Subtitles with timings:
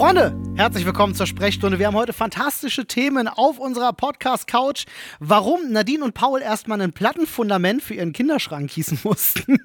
[0.00, 1.78] Freunde, herzlich willkommen zur Sprechstunde.
[1.78, 4.86] Wir haben heute fantastische Themen auf unserer Podcast-Couch.
[5.18, 9.58] Warum Nadine und Paul erstmal ein Plattenfundament für ihren Kinderschrank gießen mussten.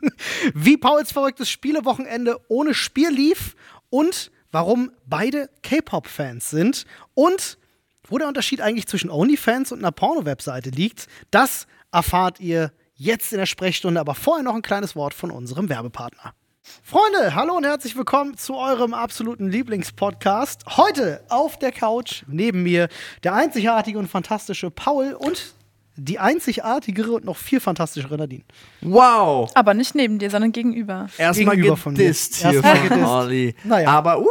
[0.53, 3.55] Wie Pauls verrücktes Spielewochenende ohne Spiel lief.
[3.89, 6.85] Und warum beide K-Pop-Fans sind.
[7.13, 7.57] Und
[8.05, 11.07] wo der Unterschied eigentlich zwischen OnlyFans und einer Porno-Webseite liegt.
[11.31, 14.01] Das erfahrt ihr jetzt in der Sprechstunde.
[14.01, 16.33] Aber vorher noch ein kleines Wort von unserem Werbepartner.
[16.81, 20.63] Freunde, hallo und herzlich willkommen zu eurem absoluten Lieblingspodcast.
[20.77, 22.89] Heute auf der Couch neben mir
[23.23, 25.53] der einzigartige und fantastische Paul und
[25.95, 28.43] die einzigartigere und noch viel fantastischere Nadine.
[28.81, 29.51] Wow!
[29.53, 31.07] Aber nicht neben dir, sondern gegenüber.
[31.17, 32.03] Erstmal Gegenüber von mir.
[32.03, 33.07] Erstmal von gedisst.
[33.07, 33.55] Olli.
[33.63, 33.89] Naja.
[33.89, 34.25] Aber, uh,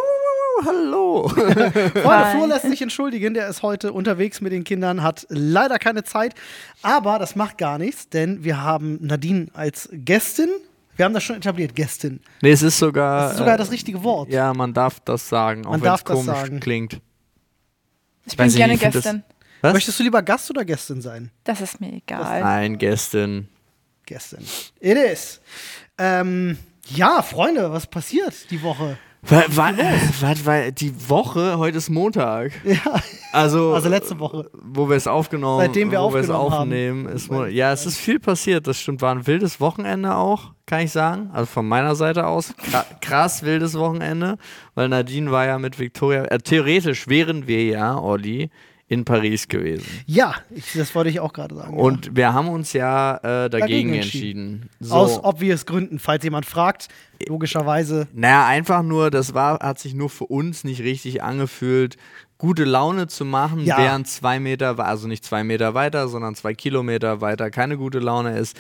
[0.65, 1.29] hallo.
[1.29, 1.73] Freunde.
[2.03, 6.35] Flo lässt sich entschuldigen, der ist heute unterwegs mit den Kindern, hat leider keine Zeit,
[6.83, 10.51] aber das macht gar nichts, denn wir haben Nadine als Gästin.
[10.97, 12.21] Wir haben das schon etabliert, Gästin.
[12.43, 13.23] nee, es ist sogar.
[13.23, 14.29] Das ist sogar äh, das richtige Wort.
[14.31, 16.61] Ja, man darf das sagen, auch Man wenn darf es komisch sagen.
[16.61, 17.01] klingt.
[18.27, 19.23] Ich bin gerne nicht, Gästin.
[19.61, 19.73] Was?
[19.73, 21.31] Möchtest du lieber Gast oder Gästin sein?
[21.45, 22.41] Das ist mir egal.
[22.43, 23.49] Nein, Gästin.
[24.07, 24.41] Gästin.
[24.81, 25.41] It is.
[25.99, 28.99] Ähm, ja, Freunde, was passiert die Woche?
[29.27, 29.77] Weil, weil,
[30.21, 32.53] weil, weil die Woche, heute ist Montag.
[32.65, 32.79] Ja,
[33.33, 34.51] Also, also letzte Woche.
[34.63, 36.61] wo wir es aufgenommen, Seitdem wir wo wir es aufgenommen haben.
[36.63, 37.07] aufnehmen.
[37.09, 38.67] Ist, Mo- ja, es ist viel passiert.
[38.67, 39.03] Das stimmt.
[39.03, 41.31] War ein wildes Wochenende auch, kann ich sagen.
[41.33, 42.55] Also von meiner Seite aus.
[42.71, 44.37] Kra- Krass wildes Wochenende.
[44.75, 46.25] Weil Nadine war ja mit Victoria.
[46.27, 48.51] Äh, theoretisch wären wir ja, Olli,
[48.87, 49.87] in Paris gewesen.
[50.07, 51.77] Ja, ich, das wollte ich auch gerade sagen.
[51.79, 54.71] Und wir haben uns ja äh, dagegen, Dagegen entschieden.
[54.81, 54.87] ja.
[54.89, 54.95] So.
[54.95, 56.89] Aus obvious Gründen, falls jemand fragt,
[57.27, 58.09] logischerweise.
[58.13, 61.97] Naja, einfach nur, das war, hat sich nur für uns nicht richtig angefühlt,
[62.39, 63.79] gute Laune zu machen, Ja.
[63.79, 68.37] während zwei Meter, also nicht zwei Meter weiter, sondern zwei Kilometer weiter keine gute Laune
[68.39, 68.57] ist.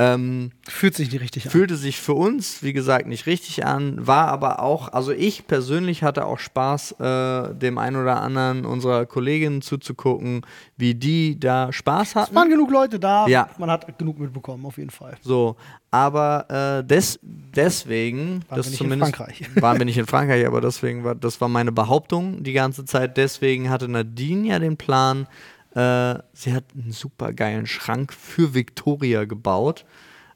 [0.00, 1.50] Ähm, Fühlt sich nicht richtig an.
[1.50, 6.04] fühlte sich für uns, wie gesagt, nicht richtig an, war aber auch, also ich persönlich
[6.04, 10.42] hatte auch Spaß, äh, dem einen oder anderen unserer Kolleginnen zuzugucken,
[10.76, 12.34] wie die da Spaß Es hatten.
[12.36, 13.48] waren genug Leute da, Ja.
[13.58, 15.16] man hat genug mitbekommen, auf jeden Fall.
[15.20, 15.56] So,
[15.90, 16.46] aber
[16.80, 19.50] äh, des, deswegen, Waren das wir nicht in zumindest Frankreich.
[19.60, 23.16] waren wir nicht in Frankreich, aber deswegen war das war meine Behauptung die ganze Zeit.
[23.16, 25.26] Deswegen hatte Nadine ja den Plan,
[25.74, 29.84] äh, sie hat einen super geilen Schrank für Victoria gebaut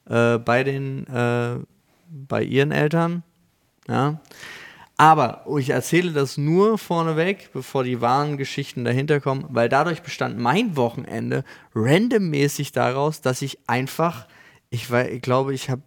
[0.09, 1.59] äh, bei den äh,
[2.09, 3.23] bei ihren Eltern.
[3.89, 4.21] Ja.
[4.97, 10.39] Aber ich erzähle das nur vorneweg, bevor die wahren Geschichten dahinter kommen, weil dadurch bestand
[10.39, 11.45] mein Wochenende
[11.75, 14.29] randommäßig daraus, dass ich einfach,
[14.71, 15.83] ich, war, ich glaube, ich habe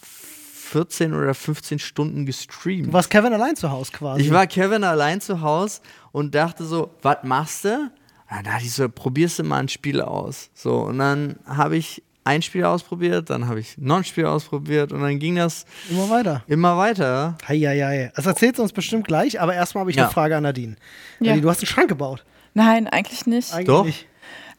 [0.00, 2.88] 14 oder 15 Stunden gestreamt.
[2.88, 4.22] Du warst Kevin allein zu Hause quasi.
[4.22, 5.80] Ich war Kevin allein zu Hause
[6.12, 7.90] und dachte so, was machst du?
[8.28, 10.50] Und dann dachte ich so, probierst du mal ein Spiel aus.
[10.54, 14.90] So, und dann habe ich ein Spiel ausprobiert, dann habe ich noch ein Spiel ausprobiert
[14.92, 16.42] und dann ging das immer weiter.
[16.48, 17.38] immer weiter.
[17.46, 18.10] Heieiei.
[18.16, 20.04] Das erzählst du uns bestimmt gleich, aber erstmal habe ich Ja.
[20.04, 20.74] eine Frage an Nadine.
[21.20, 21.26] Ja.
[21.28, 22.24] Nadine, du hast einen Schrank gebaut.
[22.54, 23.52] Nein, eigentlich nicht.
[23.54, 23.84] Eigentlich Doch.
[23.84, 24.08] nicht.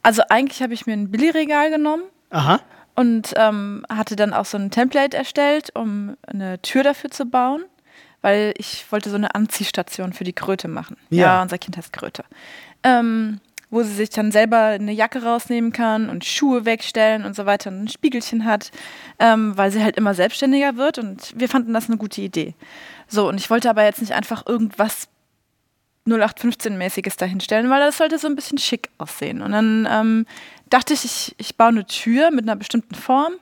[0.01, 2.61] Also eigentlich habe ich mir ein Billigregal genommen Aha.
[2.95, 7.65] und ähm, hatte dann auch so ein Template erstellt, um eine Tür dafür zu bauen,
[8.21, 10.95] weil ich wollte so eine Anziehstation für die Kröte machen.
[11.09, 11.21] Ja.
[11.25, 12.23] Ja, unser Kind heißt Kröte.
[12.83, 17.45] Ähm, wo sie sich dann selber eine Jacke rausnehmen kann und Schuhe wegstellen und so
[17.45, 18.71] weiter und ein Spiegelchen hat,
[19.19, 22.55] ähm, weil sie halt immer selbstständiger wird und wir fanden das eine gute Idee.
[23.07, 25.07] So, und ich wollte aber jetzt nicht einfach irgendwas
[26.07, 29.41] 0815-mäßiges dahinstellen, weil das sollte so ein bisschen schick aussehen.
[29.41, 30.25] Und dann ähm,
[30.69, 33.33] dachte ich, ich, ich baue eine Tür mit einer bestimmten Form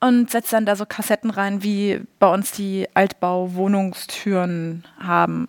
[0.00, 5.48] und setze dann da so Kassetten rein, wie bei uns die Altbau-Wohnungstüren haben.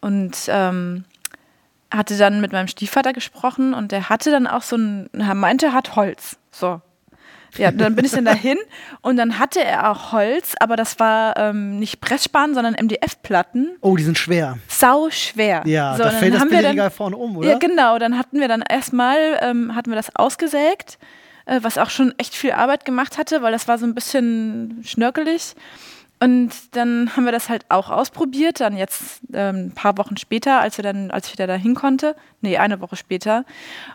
[0.00, 1.04] Und ähm,
[1.90, 5.66] hatte dann mit meinem Stiefvater gesprochen und der hatte dann auch so ein, er meinte,
[5.66, 6.36] er hat Holz.
[6.50, 6.80] So.
[7.56, 8.58] Ja, dann bin ich dann dahin
[9.02, 13.76] und dann hatte er auch Holz, aber das war ähm, nicht Pressspan, sondern MDF-Platten.
[13.80, 14.58] Oh, die sind schwer.
[14.68, 15.62] Sau schwer.
[15.66, 17.48] Ja, so, da fällt das Billigregal dann, vorne um, oder?
[17.48, 17.98] Ja, genau.
[17.98, 20.98] Dann hatten wir dann erstmal, ähm, hatten wir das ausgesägt,
[21.46, 24.82] äh, was auch schon echt viel Arbeit gemacht hatte, weil das war so ein bisschen
[24.84, 25.54] schnörkelig.
[26.22, 30.60] Und dann haben wir das halt auch ausprobiert, dann jetzt ähm, ein paar Wochen später,
[30.60, 33.46] als wir dann, als ich wieder dahin konnte, nee, eine Woche später.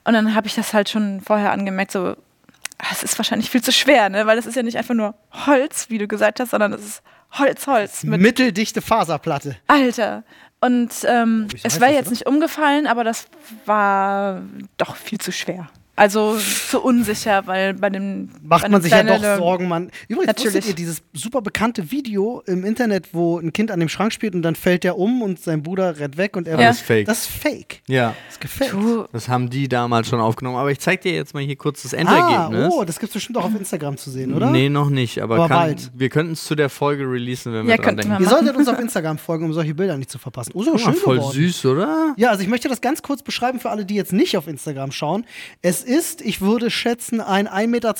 [0.06, 3.62] Und dann habe ich das halt schon vorher angemerkt, so, ah, es ist wahrscheinlich viel
[3.62, 4.26] zu schwer, ne?
[4.26, 5.14] Weil es ist ja nicht einfach nur
[5.46, 9.58] Holz, wie du gesagt hast, sondern es ist Holz, Holz mit Mitteldichte Faserplatte.
[9.68, 10.24] Alter.
[10.62, 12.12] Und ähm, es wäre jetzt oder?
[12.12, 13.28] nicht umgefallen, aber das
[13.66, 14.42] war
[14.78, 15.68] doch viel zu schwer.
[15.98, 16.38] Also
[16.70, 19.92] zu unsicher, weil bei dem Macht bei man sich ja doch Sorgen, man.
[20.10, 20.68] Übrigens, wusstet Natürlich.
[20.70, 24.42] ihr dieses super bekannte Video im Internet, wo ein Kind an dem Schrank spielt und
[24.42, 26.68] dann fällt der um und sein Bruder rennt weg und er Ja.
[26.68, 27.06] Das ist fake.
[27.06, 27.82] Das ist fake.
[27.88, 28.14] Ja.
[28.28, 28.74] Das ist gefaked.
[28.74, 30.58] Du, Das haben die damals schon aufgenommen.
[30.58, 32.74] Aber ich zeig dir jetzt mal hier kurz das Ah, Endergebnis.
[32.74, 34.52] oh, das gibt's bestimmt auch auf Instagram zu sehen, oder?
[34.52, 35.22] Nee, noch nicht.
[35.22, 35.92] Aber, Aber kann, bald.
[35.96, 38.18] wir könnten es zu der Folge releasen, wenn wir Ja, dran könnten denken.
[38.20, 40.52] wir Ihr solltet uns auf Instagram folgen, um solche Bilder nicht zu verpassen.
[40.56, 41.34] Oh, so mal, schön voll geworden.
[41.34, 42.14] süß, oder?
[42.18, 44.92] Ja, also ich möchte das ganz kurz beschreiben für alle, die jetzt nicht auf Instagram
[44.92, 45.26] schauen.
[45.62, 47.94] Es ist, ich würde schätzen, ein 1,20 Meter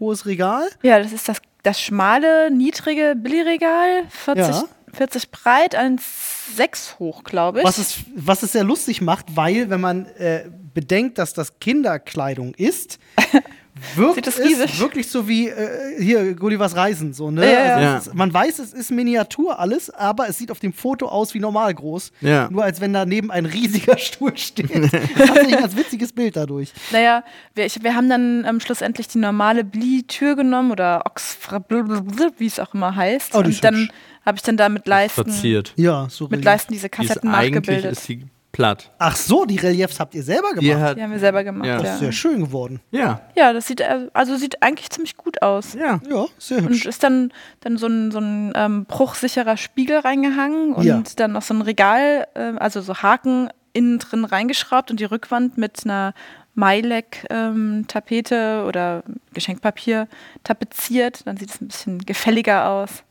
[0.00, 0.68] hohes Regal.
[0.82, 4.64] ja, das ist das, das schmale, niedrige Billigregal, 40, Ja.
[4.92, 7.64] 40 breit, 1,6 hoch, glaube ich.
[7.64, 10.44] Was es, was es sehr lustig macht, weil, wenn man äh,
[10.74, 12.98] bedenkt, dass das Kinderkleidung ist,
[13.96, 14.80] wirkt Sieht das es riesig.
[14.80, 17.12] wirklich so wie äh, hier Gullivers Reisen.
[17.12, 17.44] So, ne?
[17.44, 17.74] Ja, ja.
[17.74, 17.96] also Ja.
[17.98, 21.40] ist, man weiß, es ist Miniatur alles, aber es sieht auf dem Foto aus wie
[21.40, 22.12] normal groß.
[22.20, 22.48] Ja.
[22.50, 24.70] Nur als wenn daneben ein riesiger Stuhl steht.
[24.72, 26.72] Tatsächlich ein ganz witziges Bild dadurch.
[26.92, 27.24] Naja,
[27.54, 31.64] wir, ich, wir haben dann ähm, schlussendlich die normale Bli-Tür genommen oder Oxford,
[32.38, 33.34] wie es auch immer heißt.
[33.34, 33.90] Oh, die ist und dann
[34.26, 35.72] habe ich dann da mit Leisten, Verziert.
[35.76, 36.44] Ja, so mit.
[36.44, 37.92] Leisten diese Die ist, Kassetten eigentlich nachgebildet.
[37.92, 38.90] ist sie platt.
[38.98, 40.62] Ach so, die Reliefs habt ihr selber gemacht.
[40.62, 41.66] Die hat, die haben wir selber gemacht.
[41.66, 41.72] Ja.
[41.74, 41.92] Ja, das ja.
[41.94, 42.80] ist sehr schön geworden.
[42.90, 45.74] ja, das sieht äh, also sieht eigentlich ziemlich gut aus.
[45.74, 46.00] ja.
[46.08, 46.84] Ja, sehr hübsch.
[46.84, 51.02] Und ist dann, dann so ein, so ein ähm, bruchsicherer Spiegel reingehangen und Ja.
[51.16, 55.56] dann noch so ein Regal, äh, also so Haken innen drin reingeschraubt und die Rückwand
[55.56, 56.12] mit einer
[56.56, 60.08] Mailek-Tapete oder Geschenkpapier
[60.44, 61.26] tapeziert.
[61.26, 63.04] Dann sieht es ein bisschen gefälliger aus.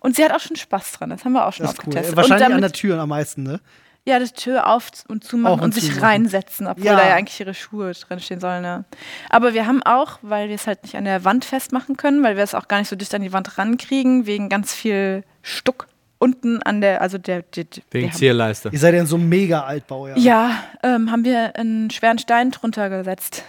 [0.00, 1.88] Und sie hat auch schon Spaß dran, das haben wir auch schon Das ist cool.
[1.88, 2.16] ausgetestet.
[2.16, 3.60] Wahrscheinlich und an der Tür am meisten, ne?
[4.06, 6.04] Ja, die Tür auf und zumachen Auf und und sich zumachen.
[6.04, 6.96] reinsetzen, obwohl Ja.
[6.96, 8.62] da ja eigentlich ihre Schuhe drinstehen sollen.
[8.62, 8.84] Ne?
[9.30, 12.36] Aber wir haben auch, weil wir es halt nicht an der Wand festmachen können, weil
[12.36, 15.86] wir es auch gar nicht so dicht an die Wand rankriegen, wegen ganz viel Stuck
[16.18, 18.70] unten an der, also der, der, Wegen Zierleiste.
[18.72, 20.16] Ihr seid ja in so einem Mega-Altbau, ja.
[20.16, 20.50] Ja,
[20.82, 23.42] ähm, haben wir einen schweren Stein drunter gesetzt,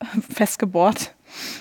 [0.30, 1.14] festgebohrt.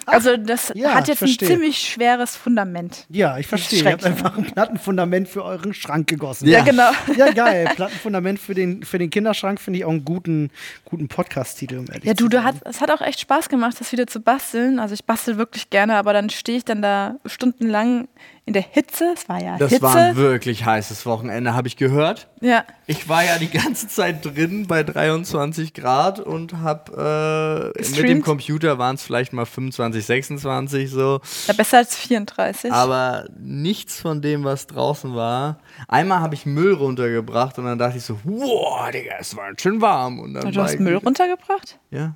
[0.06, 3.06] Also das ja, hat jetzt ein ziemlich schweres Fundament.
[3.10, 3.84] Ja, ich verstehe.
[3.84, 6.48] Ihr habt einfach ein Plattenfundament für euren Schrank gegossen.
[6.48, 6.60] Ja.
[6.60, 6.92] Ja, genau.
[7.18, 7.70] Ja, geil.
[7.76, 10.50] Plattenfundament für den, für den Kinderschrank finde ich auch einen guten,
[10.86, 14.08] guten Podcast-Titel, um Ja, du, du hat, es hat auch echt Spaß gemacht, das wieder
[14.08, 14.80] zu basteln.
[14.80, 18.08] Also ich bastel wirklich gerne, aber dann stehe ich dann da stundenlang
[18.46, 19.14] in der Hitze.
[19.16, 19.84] Es war ja Das Hitze.
[19.84, 22.28] war ein wirklich heißes Wochenende, habe ich gehört.
[22.42, 22.64] ja.
[22.88, 28.22] Ich war ja die ganze Zeit drin bei 23 Grad und habe äh, mit dem?
[28.22, 31.22] Computer waren es vielleicht mal 25, 26 so.
[31.48, 32.72] ja, besser als 34.
[32.72, 35.60] Aber nichts von dem, was draußen war.
[35.88, 39.80] Einmal habe ich Müll runtergebracht und dann dachte ich so, wow, Digga, es war schön
[39.80, 40.20] warm.
[40.20, 41.80] Und dann du war hast Müll runtergebracht?
[41.92, 42.16] Ja.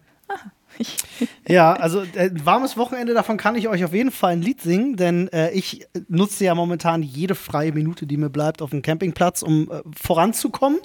[0.78, 0.98] Ich,
[1.48, 4.62] Ja, also äh, ein warmes Wochenende, davon kann ich euch auf jeden Fall ein Lied
[4.62, 8.82] singen, denn äh, ich nutze ja momentan jede freie Minute, die mir bleibt, auf dem
[8.82, 10.80] Campingplatz, um äh, voranzukommen.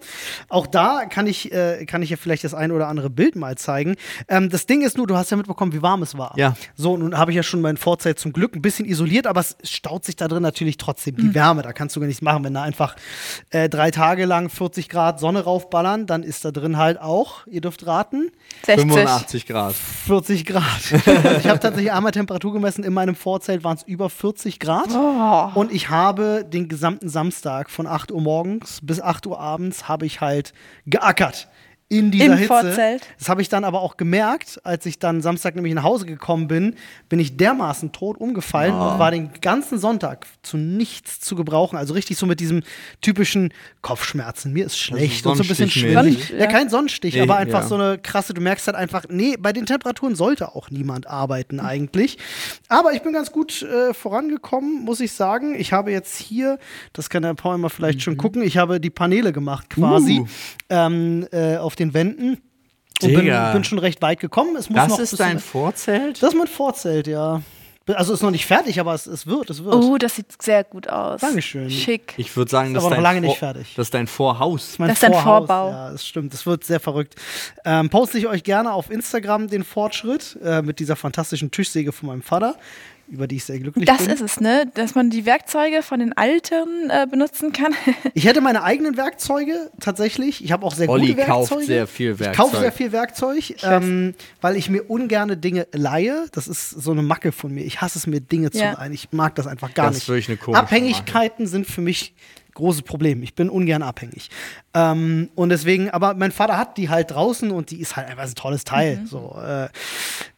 [0.48, 3.56] Auch da kann ich, äh, kann ich ja vielleicht das ein oder andere Bild mal
[3.56, 3.96] zeigen.
[4.28, 6.34] Ähm, das Ding ist nur, du hast ja mitbekommen, wie warm es war.
[6.36, 6.54] Ja.
[6.74, 9.56] So, nun habe ich ja schon mein Vorzelt zum Glück ein bisschen isoliert, aber es
[9.64, 11.62] staut sich da drin natürlich trotzdem die Wärme.
[11.62, 12.44] Da kannst du gar nichts machen.
[12.44, 12.96] Wenn da einfach
[13.50, 17.60] äh, drei Tage lang 40 Grad Sonne raufballern, dann ist da drin halt auch, ihr
[17.60, 18.30] dürft raten,
[18.66, 18.90] 60.
[18.90, 19.74] 85 Grad.
[19.74, 20.64] 40 Grad.
[20.64, 20.96] Also
[21.38, 22.84] ich habe tatsächlich einmal Temperatur gemessen.
[22.84, 24.88] In meinem Vorzelt waren es über 40 Grad.
[24.94, 25.58] Oh.
[25.58, 30.06] Und ich habe den gesamten Samstag von 8 Uhr morgens bis 8 Uhr abends habe
[30.06, 30.52] ich halt
[30.86, 31.48] geackert.
[31.92, 32.46] In dieser Im Hitze.
[32.46, 33.02] Vorzelt?
[33.18, 36.46] Das habe ich dann aber auch gemerkt, als ich dann Samstag nämlich nach Hause gekommen
[36.46, 36.76] bin,
[37.08, 41.76] bin ich dermaßen tot umgefallen und war den ganzen Sonntag zu nichts zu gebrauchen.
[41.76, 42.62] Also richtig so mit diesem
[43.00, 43.52] typischen
[43.82, 44.52] Kopfschmerzen.
[44.52, 46.18] Mir ist schlecht und so ein bisschen schwindelig.
[46.18, 46.38] mäßig.
[46.38, 47.66] Ja, kein Sonnenstich, Nee, aber einfach ja.
[47.66, 51.58] so eine krasse, du merkst halt einfach, nee, bei den Temperaturen sollte auch niemand arbeiten
[51.58, 52.18] eigentlich.
[52.68, 55.56] Aber ich bin ganz gut äh, vorangekommen, muss ich sagen.
[55.58, 56.60] Ich habe jetzt hier,
[56.92, 60.26] das kann der Paul mal vielleicht schon gucken, ich habe die Paneele gemacht quasi Uh.
[60.68, 62.40] ähm, äh, auf den Wänden.
[63.02, 64.56] Und bin, bin schon recht weit gekommen.
[64.56, 66.22] Es muss noch Das ein ist dein Vorzelt?
[66.22, 67.40] Das ist mein Vorzelt, ja.
[67.94, 69.74] Also ist noch nicht fertig, aber es, es wird, es wird.
[69.74, 71.20] Oh, das sieht sehr gut aus.
[71.22, 71.70] Dankeschön.
[71.70, 72.14] Schick.
[72.18, 73.72] Ich würde sagen, das aber ist noch dein lange nicht fertig.
[73.74, 74.78] Das ist dein Vorhaus.
[74.78, 75.46] mein Das ist ein Vorhaus.
[75.48, 75.70] Vorbau.
[75.70, 76.32] Ja, das stimmt.
[76.32, 77.16] Das wird sehr verrückt.
[77.64, 82.08] Ähm, poste ich euch gerne auf Instagram den Fortschritt äh, mit dieser fantastischen Tischsäge von
[82.08, 82.54] meinem Vater,
[83.10, 84.10] über die ich sehr glücklich Das bin.
[84.10, 84.70] ist es, ne?
[84.74, 87.74] Dass man die Werkzeuge von den Alten äh, benutzen kann.
[88.14, 90.44] Ich hätte meine eigenen Werkzeuge tatsächlich.
[90.44, 91.48] Ich habe auch sehr Olli gute Werkzeuge.
[91.56, 92.60] kauft sehr viel Ich kaufe Werkzeug.
[92.60, 96.26] sehr viel Werkzeug, ähm, weil ich mir ungerne Dinge leihe.
[96.32, 97.64] Das ist so eine Macke von mir.
[97.64, 98.72] Ich hasse es mir Dinge zu Ja.
[98.72, 98.92] leihen.
[98.92, 100.38] Ich mag das einfach gar Das nicht.
[100.54, 102.14] Abhängigkeiten sind für mich
[102.54, 103.22] großes Problem.
[103.22, 104.30] Ich bin ungern abhängig.
[104.74, 108.24] Ähm, und deswegen, aber mein Vater hat die halt draußen und die ist halt einfach
[108.24, 108.98] ein tolles Teil.
[108.98, 109.06] Mhm.
[109.06, 109.68] So, äh,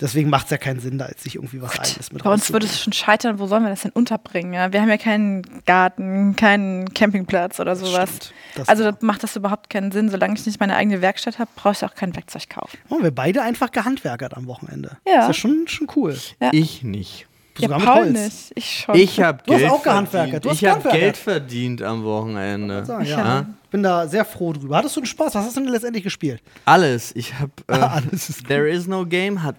[0.00, 2.52] Deswegen macht es ja keinen Sinn, da jetzt sich irgendwie was eigenes mit Bei uns
[2.52, 4.52] würde es schon scheitern, wo sollen wir das denn unterbringen?
[4.52, 4.72] Ja?
[4.72, 8.10] Wir haben ja keinen Garten, keinen Campingplatz oder sowas.
[8.10, 8.34] stimmt.
[8.56, 10.08] Das also war- da macht das überhaupt keinen Sinn.
[10.10, 12.76] Solange ich nicht meine eigene Werkstatt habe, brauche ich auch kein Werkzeug kaufen.
[12.88, 14.96] Oh, wir beide einfach gehandwerkert am Wochenende.
[15.06, 15.20] Ja.
[15.20, 16.18] Ist ja schon, schon cool.
[16.40, 16.50] Ja.
[16.52, 17.26] Ich nicht.
[17.58, 18.12] Sogar ja, mit Paul Holz.
[18.12, 18.52] nicht.
[18.54, 18.94] Ich schon.
[18.94, 20.42] Ich habe Du hast Geld auch gehandwerkert.
[20.44, 20.54] verdient.
[20.54, 21.00] Ich habe gehandwerkert.
[21.00, 22.84] Geld verdient am Wochenende.
[22.84, 23.02] So, ja.
[23.04, 23.46] Ja?
[23.64, 24.76] Ich bin da sehr froh drüber.
[24.76, 25.34] Hattest du einen Spaß?
[25.34, 26.42] Was hast du denn letztendlich gespielt?
[26.64, 27.12] Alles.
[27.16, 28.46] Ich habe äh, Alles ist.
[28.48, 29.56] There is no game hat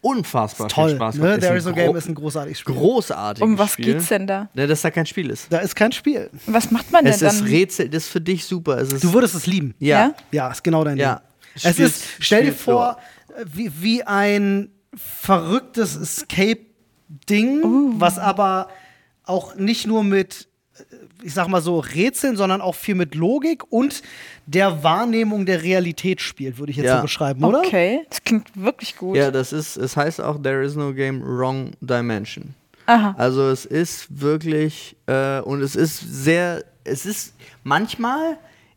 [0.00, 0.88] unfassbar Toll.
[0.90, 1.20] viel Spaß Ne?
[1.22, 1.40] gemacht.
[1.40, 2.74] There ein is no game ist ein großartiges Spiel.
[2.74, 3.84] großartiges um was Spiel.
[3.94, 4.48] geht's denn da?
[4.54, 5.50] Ne, dass da kein Spiel ist.
[5.50, 6.28] Da ist kein Spiel.
[6.46, 7.48] Was macht man denn Es ist dann?
[7.48, 8.76] Rätsel, das ist für dich super.
[8.78, 9.74] Es ist, Du würdest es lieben.
[9.78, 9.98] ja.
[10.08, 10.14] Ja?
[10.30, 11.16] Ja, ist genau dein Ja.
[11.16, 11.24] Ding.
[11.62, 12.98] Es ist, stell dir vor,
[13.46, 16.26] wie, wie ein verrücktes
[17.08, 18.68] Escape-Ding, was aber
[19.24, 20.82] auch nicht nur mit, äh,
[21.22, 24.02] ich sag mal so, Rätseln, sondern auch viel mit Logik und
[24.46, 26.96] der Wahrnehmung der Realität spielt, würde ich jetzt Ja.
[26.96, 27.60] so beschreiben, oder?
[27.60, 29.16] Okay, das klingt wirklich gut.
[29.16, 32.54] Ja, das ist, es heißt auch There is no game, wrong dimension.
[32.86, 33.14] Aha.
[33.16, 38.36] Also es ist wirklich, äh, und es ist sehr, es ist, manchmal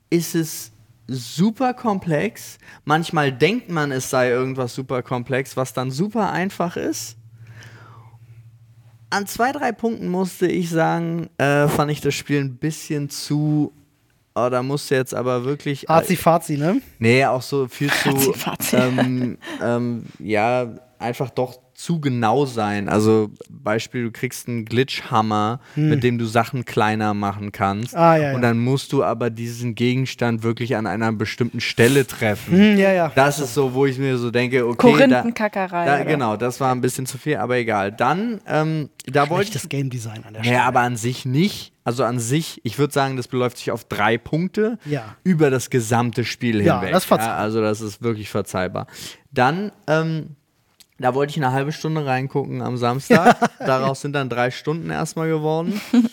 [0.09, 0.71] ist es
[1.09, 7.17] super komplex, manchmal denkt man, es sei irgendwas super komplex, was dann super einfach ist.
[9.09, 13.71] An zwei, drei Punkten musste ich sagen, äh, fand ich das Spiel ein bisschen zu,
[14.35, 15.89] oh, da musste jetzt aber wirklich...
[15.89, 16.81] Azi-Fazi, ne?
[16.99, 18.33] Nee, auch so viel zu,
[18.73, 20.67] ähm, ähm, ja,
[20.99, 22.89] einfach doch zu genau sein.
[22.89, 27.93] Also Beispiel, du kriegst einen Glitchhammer, mit dem du Sachen kleiner machen kannst.
[27.93, 27.99] Hm.
[27.99, 28.47] Ah, ja, und ja.
[28.49, 32.57] dann musst du aber diesen Gegenstand wirklich an einer bestimmten Stelle treffen.
[32.57, 33.11] Hm, ja, ja.
[33.13, 34.91] Das ist so, wo ich mir so denke, okay, da,
[35.21, 35.85] Korinthenkackerei.
[35.85, 36.05] da, oder?
[36.05, 37.91] genau, das war ein bisschen zu viel, aber egal.
[37.91, 40.55] Dann, ähm, da wollte ich Schlechtes Game Design an der Stelle.
[40.57, 41.73] ja, aber an sich nicht.
[41.83, 45.15] Also an sich, ich würde sagen, das beläuft sich auf drei Punkte Ja.
[45.23, 46.91] über das gesamte Spiel Ja, hinweg.
[46.93, 47.35] das ist verzeihbar.
[47.37, 48.87] ja, also das ist wirklich verzeihbar.
[49.31, 50.35] Dann, ähm,
[50.99, 53.37] da wollte ich eine halbe Stunde reingucken am Samstag.
[53.59, 55.79] Daraus sind dann drei Stunden erstmal geworden.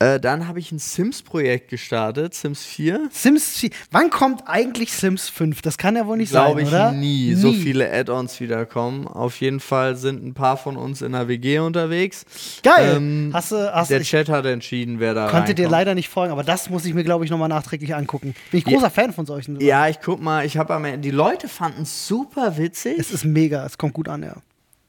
[0.00, 3.08] äh, dann habe ich ein Sims-Projekt gestartet, Sims 4.
[3.10, 3.70] Sims 4.
[3.90, 5.60] Wann kommt eigentlich Sims 5?
[5.62, 6.92] Das kann ja wohl nicht Glaube sein, ich oder?
[6.92, 9.08] nie, so viele Add-ons wiederkommen.
[9.08, 12.24] Auf jeden Fall sind ein paar von uns in der WG unterwegs.
[12.62, 12.94] Geil.
[12.96, 15.70] Ähm, hast du, hast Der Chat hat entschieden, wer da konnte dir reinkommt.
[15.72, 18.34] leider nicht folgen, aber das muss ich mir, glaube ich, nochmal nachträglich angucken.
[18.50, 18.74] Bin ich Ja.
[18.74, 19.60] großer Fan von solchen.
[19.60, 22.98] Ja, ich guck mal, ich habe am Ende, die Leute fanden es super witzig.
[22.98, 24.36] Es ist mega, es kommt gut an, ja.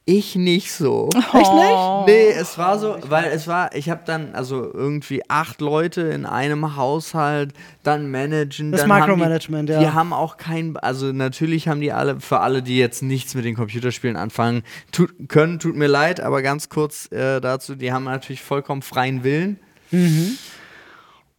[0.09, 1.07] Ich nicht so.
[1.15, 2.05] Echt nicht?
[2.07, 6.25] Nee, es war so, weil es war, ich habe dann also irgendwie acht Leute in
[6.25, 8.71] einem Haushalt, dann managen.
[8.71, 9.17] Das dann
[9.67, 9.79] die, ja.
[9.79, 13.45] Die haben auch kein, also natürlich haben die alle, für alle, die jetzt nichts mit
[13.45, 18.05] den Computerspielen anfangen tut, können, tut mir leid, aber ganz kurz äh, dazu, die haben
[18.05, 19.59] natürlich vollkommen freien Willen.
[19.91, 20.39] Mhm.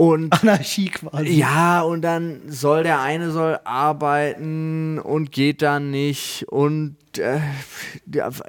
[0.01, 1.29] Und Anarchie quasi.
[1.29, 6.47] ja, und dann soll der eine soll arbeiten und geht dann nicht.
[6.49, 7.39] Und äh,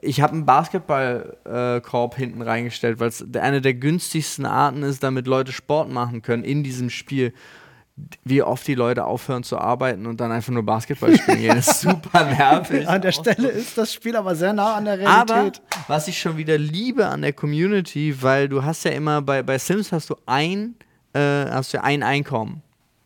[0.02, 5.52] ich habe einen Basketballkorb hinten reingestellt, weil es eine der günstigsten Arten ist, damit Leute
[5.52, 7.34] Sport machen können in diesem Spiel.
[8.24, 11.48] Wie oft die Leute aufhören zu arbeiten und dann einfach nur Basketball spielen.
[11.48, 12.88] Das ist super nervig.
[12.88, 15.62] An der Stelle ist das Spiel aber sehr nah an der Aber Realität.
[15.90, 19.58] was ich schon wieder liebe an der Community, weil du hast ja immer bei, bei
[19.58, 20.76] Sims hast du ein,
[21.14, 22.62] äh, hast du ein Einkommen.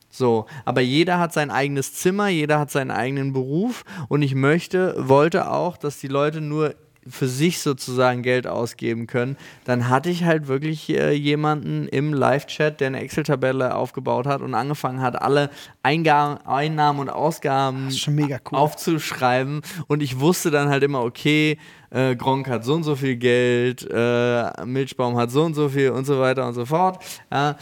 [0.10, 4.96] So, aber jeder hat sein eigenes Zimmer, jeder hat seinen eigenen Beruf und ich möchte,
[4.98, 6.74] wollte auch, dass die Leute nur
[7.08, 12.80] für sich sozusagen Geld ausgeben können, dann hatte ich halt wirklich äh, jemanden im Live-Chat,
[12.80, 15.52] der eine Excel-Tabelle aufgebaut hat und angefangen hat, alle
[15.84, 18.40] Eingaben, Einnahmen und Ausgaben cool.
[18.52, 21.60] aufzuschreiben und ich wusste dann halt immer, okay,
[21.92, 25.92] äh, Gronk hat so und so viel Geld, äh, Milchbaum hat so und so viel
[25.92, 27.04] und so weiter und so fort.
[27.32, 27.56] Ja,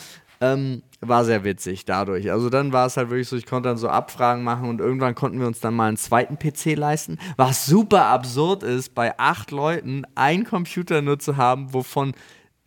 [0.44, 2.32] ähm, war sehr witzig dadurch.
[2.32, 5.16] Also dann war es halt wirklich so, ich konnte dann so Abfragen machen und irgendwann
[5.16, 9.52] konnten wir uns dann mal einen zweiten PC leisten, was super absurd ist, bei acht
[9.52, 12.14] Leuten einen Computer nur zu haben, wovon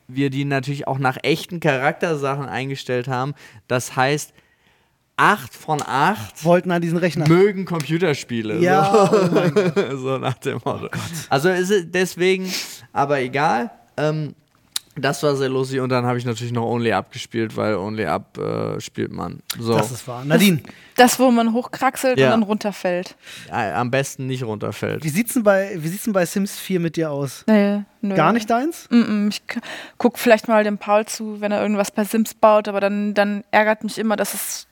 [0.08, 3.34] wir die natürlich auch nach echten Charaktersachen eingestellt haben.
[3.68, 4.32] Das heißt,
[5.16, 7.28] acht von acht Wollten an diesen Rechner.
[7.28, 8.58] mögen Computerspiele.
[8.58, 9.18] Ja, so.
[9.92, 10.88] oh so nach dem Motto.
[11.28, 12.50] also ist es deswegen,
[12.92, 13.70] aber egal.
[13.96, 14.34] Ähm,
[14.96, 18.06] das war sehr lustig und dann habe ich natürlich noch Only Up gespielt, weil Only
[18.06, 19.40] Up äh, spielt man.
[19.58, 19.76] So.
[19.76, 20.24] Das ist wahr.
[20.24, 20.62] Nadine,
[20.96, 22.26] Das, wo man hochkraxelt Ja.
[22.26, 23.14] und dann runterfällt.
[23.50, 25.04] Äh, am besten nicht runterfällt.
[25.04, 27.44] wie sieht's denn bei, wie sieht's denn bei Sims 4 mit dir aus?
[27.46, 28.14] Nee, nö.
[28.14, 28.88] Gar nicht deins?
[28.90, 29.28] Mm -mm.
[29.28, 29.60] Ich k-
[29.98, 33.44] guck vielleicht mal dem Paul zu, wenn er irgendwas bei Sims baut, aber dann, dann
[33.50, 34.66] ärgert mich immer, dass es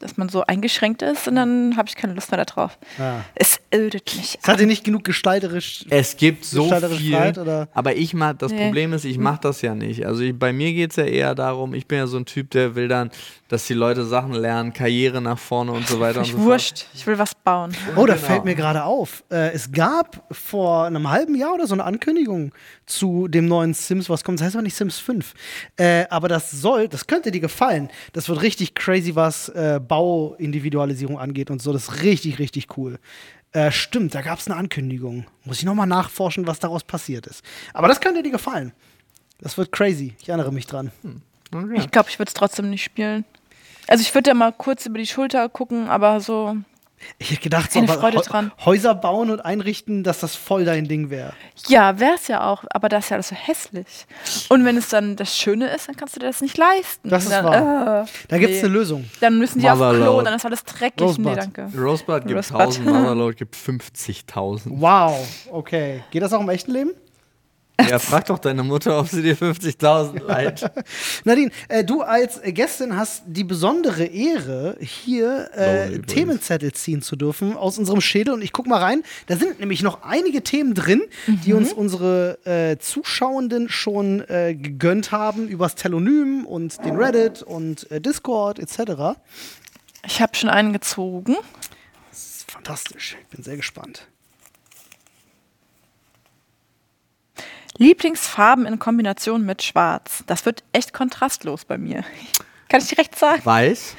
[0.00, 2.78] dass man so eingeschränkt ist und dann habe ich keine Lust mehr darauf.
[2.98, 3.24] Ja.
[3.34, 4.38] Es ödet mich.
[4.42, 5.84] Es hat dir nicht genug gestalterisch.
[5.90, 7.68] Es gibt so viel, Freiheit, oder?
[7.72, 8.64] aber ich mach, das Nee.
[8.64, 10.06] Problem ist, ich mache das ja nicht.
[10.06, 12.50] Also ich, bei mir geht es ja eher darum, ich bin ja so ein Typ,
[12.50, 13.10] der will dann,
[13.48, 16.46] dass die Leute Sachen lernen, Karriere nach vorne und so weiter und Ich so fort.
[16.48, 16.86] wurscht.
[16.94, 17.72] Ich will was bauen.
[17.96, 18.26] Oh, da Genau.
[18.26, 19.24] fällt mir gerade auf.
[19.30, 22.52] Äh, es gab vor einem halben Jahr oder so eine Ankündigung
[22.86, 24.40] zu dem neuen Sims, was kommt.
[24.40, 25.32] Das heißt aber nicht Sims 5.
[25.76, 27.88] Äh, aber das soll, das könnte dir gefallen.
[28.12, 31.72] Das wird richtig crazy, was äh, Bauindividualisierung angeht und so.
[31.72, 32.98] Das ist richtig, richtig cool.
[33.52, 35.26] Äh, stimmt, da gab es eine Ankündigung.
[35.44, 37.42] Muss ich nochmal nachforschen, was daraus passiert ist.
[37.72, 38.72] Aber das könnte dir gefallen.
[39.40, 40.14] Das wird crazy.
[40.20, 40.90] Ich erinnere mich dran.
[41.54, 41.78] Okay.
[41.78, 43.24] Ich glaube, ich würde es trotzdem nicht spielen.
[43.86, 46.56] Also ich würde ja mal kurz über die Schulter gucken, aber so.
[47.18, 47.80] Ich hätte gedacht, so.
[48.64, 51.32] Häuser bauen und einrichten, dass das voll dein Ding wäre.
[51.68, 54.06] Ja, wäre es ja auch, aber das ist ja alles so hässlich.
[54.48, 57.08] Und wenn es dann das Schöne ist, dann kannst du dir das nicht leisten.
[57.08, 58.02] Das ist dann, wahr.
[58.02, 58.66] Äh, Da gibt es nee.
[58.66, 59.04] eine Lösung.
[59.20, 60.24] Dann müssen die auf Klo, Motherload.
[60.24, 61.00] dann ist alles dreckig.
[61.00, 61.34] Rosebud.
[61.34, 61.70] Nee, danke.
[61.78, 62.60] Rosebud gibt Rosebud.
[62.60, 64.62] 1000, Motherload gibt 50.000.
[64.66, 66.02] Wow, okay.
[66.10, 66.90] Geht das auch im echten Leben?
[67.88, 70.64] Ja, frag doch deine Mutter, ob sie dir 50.000 leiht.
[71.24, 75.98] Nadine, äh, du als Gästin hast die besondere Ehre, hier äh.
[76.00, 78.34] Themenzettel ziehen zu dürfen aus unserem Schädel.
[78.34, 79.02] Und ich guck mal rein.
[79.26, 85.12] Da sind nämlich noch einige Themen drin, die uns unsere äh, Zuschauenden schon äh, gegönnt
[85.12, 89.18] haben übers Telonym und den Reddit und äh, Discord etc.
[90.06, 91.36] Ich habe schon einen gezogen.
[92.10, 93.16] Das ist fantastisch.
[93.22, 94.08] Ich bin sehr gespannt.
[97.78, 100.24] Lieblingsfarben in Kombination mit Schwarz.
[100.26, 102.04] Das wird echt kontrastlos bei mir.
[102.68, 103.40] Kann ich direkt sagen?
[103.44, 103.94] Weiß,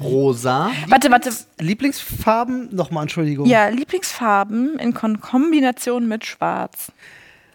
[0.00, 1.30] rosa, Warte, warte.
[1.58, 3.46] Lieblingsfarben, nochmal Entschuldigung.
[3.46, 6.90] Ja, Lieblingsfarben in Kon Kombination mit Schwarz.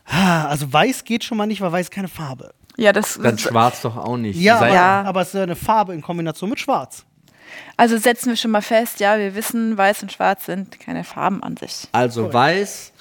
[0.06, 2.54] Ah, Also weiß geht schon mal nicht, weil weiß keine Farbe.
[2.78, 4.40] Ja, das dann schwarz doch auch nicht.
[4.40, 5.04] Ja, Seid- Ja.
[5.04, 7.04] aber es ist ja eine Farbe in Kombination mit Schwarz.
[7.78, 11.42] Also setzen wir schon mal fest, ja, wir wissen, weiß und schwarz sind keine Farben
[11.44, 11.88] an sich.
[11.92, 12.94] Also weiß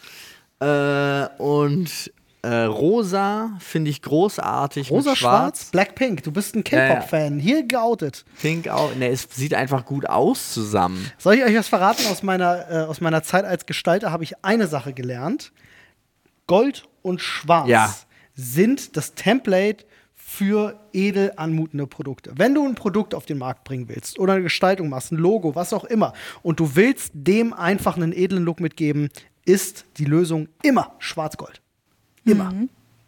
[0.60, 2.12] äh, und
[2.42, 4.90] äh, rosa finde ich großartig.
[4.90, 5.70] Rosa, schwarz, schwarz.
[5.70, 6.22] Blackpink.
[6.22, 6.62] Du bist ein.
[6.64, 7.38] K-Pop-Fan.
[7.38, 8.24] Hier geoutet.
[8.40, 8.94] Pink auch.
[8.94, 11.10] Ne, es sieht einfach gut aus zusammen.
[11.18, 12.06] Soll ich euch was verraten?
[12.10, 15.52] Aus meiner, äh, aus meiner Zeit als Gestalter habe ich eine Sache gelernt.
[16.46, 17.94] Gold und Schwarz Ja.
[18.34, 19.84] sind das Template
[20.14, 22.32] für edel anmutende Produkte.
[22.36, 25.54] Wenn du ein Produkt auf den Markt bringen willst oder eine Gestaltung machst, ein Logo,
[25.54, 26.12] was auch immer,
[26.42, 29.08] und du willst dem einfach einen edlen Look mitgeben,
[29.48, 31.60] ist die Lösung immer Schwarz-Gold.
[32.24, 32.52] Immer.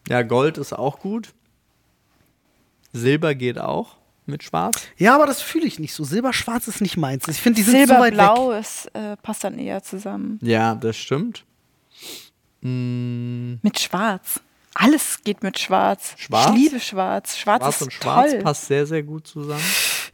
[0.09, 1.33] Ja, Gold ist auch gut.
[2.93, 4.81] Silber geht auch mit schwarz.
[4.97, 6.05] Ja, aber das fühle ich nicht so.
[6.05, 7.29] Silber-Schwarz ist nicht meins.
[7.29, 8.21] Ich finde, die sind so weit weg.
[8.21, 10.39] Silberblau ist, äh, passt dann eher zusammen.
[10.43, 11.45] Ja, das stimmt.
[12.63, 14.41] Mm, Mit Schwarz.
[14.75, 16.15] Alles geht mit Schwarz.
[16.17, 16.51] Schwarz?
[16.51, 17.37] Ich liebe Schwarz.
[17.37, 18.41] Schwarz, Schwarz ist und Schwarz toll.
[18.41, 19.63] passt sehr, sehr gut zusammen.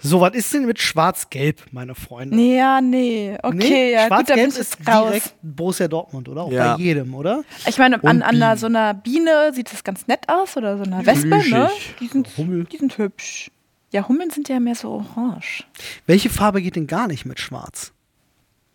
[0.00, 2.36] So, was ist denn mit Schwarz-Gelb, meine Freunde?
[2.36, 3.36] Nee, ja, nee.
[3.42, 5.06] Okay, Nee, ja, Schwarz-Gelb ist raus.
[5.08, 6.42] direkt Borussia Dortmund, oder?
[6.42, 6.76] Auch Ja.
[6.76, 7.44] bei jedem, oder?
[7.66, 10.84] Ich meine, an, an einer, so einer Biene sieht das ganz nett aus oder so
[10.84, 11.70] einer Wespe, ne?
[12.00, 12.64] Die sind, Hummel.
[12.64, 13.50] die sind hübsch.
[13.92, 15.64] Ja, Hummeln sind ja mehr so orange.
[16.06, 17.92] Welche Farbe geht denn gar nicht mit Schwarz?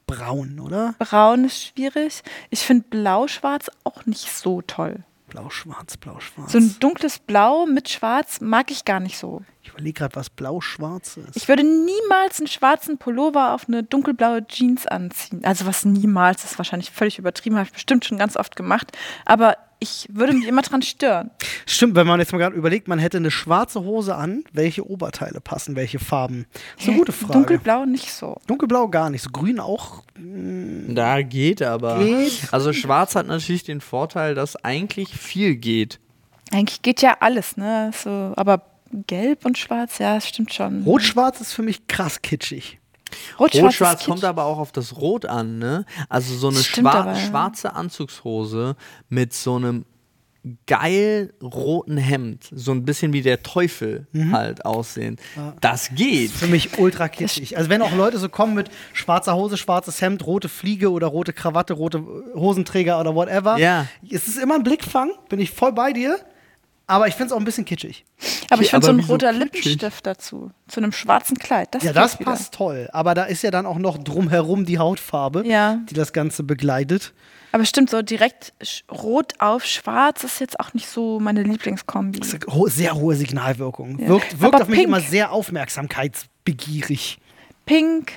[0.07, 0.95] Braun, oder?
[0.99, 2.23] Braun ist schwierig.
[2.49, 5.03] Ich finde Blau-Schwarz auch nicht so toll.
[5.31, 6.51] Blau-Schwarz, Blau-Schwarz.
[6.51, 9.41] So ein dunkles Blau mit Schwarz mag ich gar nicht so.
[9.63, 11.37] ich überlege gerade, was Blau-Schwarz ist.
[11.37, 15.43] Ich würde niemals einen schwarzen Pullover auf eine dunkelblaue Jeans anziehen.
[15.45, 18.97] Also was niemals ist wahrscheinlich völlig übertrieben, habe ich bestimmt schon ganz oft gemacht.
[19.25, 21.31] Aber ich würde mich immer dran stören.
[21.65, 25.41] Stimmt, wenn man jetzt mal gerade überlegt, man hätte eine schwarze Hose an, welche Oberteile
[25.41, 26.45] passen, welche Farben?
[26.75, 27.33] Das ist eine gute Frage.
[27.33, 28.37] Dunkelblau nicht so.
[28.45, 29.23] Dunkelblau gar nicht.
[29.23, 30.03] So grün auch.
[30.15, 31.97] Da geht aber.
[31.97, 32.49] Geht.
[32.51, 35.99] Also schwarz hat natürlich den Vorteil, dass eigentlich viel geht.
[36.51, 37.91] Eigentlich geht ja alles, ne?
[37.97, 38.63] So, aber
[39.07, 40.83] gelb und schwarz, ja, das stimmt schon.
[40.83, 42.80] Rot-Schwarz ist für mich krass kitschig.
[43.39, 45.85] Rot-Schwarz, ist kommt aber auch auf das Rot an, ne?
[46.09, 47.15] Also so eine schwar aber, ja.
[47.17, 48.75] schwarze Anzugshose
[49.09, 49.85] mit so einem
[50.65, 54.31] geil roten Hemd, so ein bisschen wie der Teufel Mhm.
[54.35, 55.17] halt aussehen.
[55.59, 56.31] Das geht.
[56.31, 57.57] Für mich ultra kitschig.
[57.57, 61.31] Also wenn auch Leute so kommen mit schwarzer Hose, schwarzes Hemd, rote Fliege oder rote
[61.31, 63.57] Krawatte, rote äh, Hosenträger oder whatever.
[63.59, 63.85] Ja.
[64.09, 66.17] Es ist immer ein Blickfang, bin ich voll bei dir.
[66.91, 68.03] Aber ich finde es auch ein bisschen kitschig.
[68.49, 69.43] Aber ich finde so ein roter kitschig?
[69.65, 70.51] Lippenstift dazu.
[70.67, 71.69] Zu einem schwarzen Kleid.
[71.71, 72.31] Das Ja, das wieder.
[72.31, 72.89] passt toll.
[72.91, 75.79] Aber da ist ja dann auch noch drumherum die Hautfarbe, Ja.
[75.89, 77.13] die das Ganze begleitet.
[77.53, 78.53] Aber stimmt, so direkt
[78.91, 82.19] rot auf schwarz ist jetzt auch nicht so meine Lieblingskombi.
[82.19, 83.99] Das ist eine sehr hohe Signalwirkung.
[83.99, 84.07] Ja.
[84.07, 84.87] Wirkt, wirkt auf mich pink.
[84.87, 87.19] immer sehr aufmerksamkeitsbegierig.
[87.65, 88.11] Pink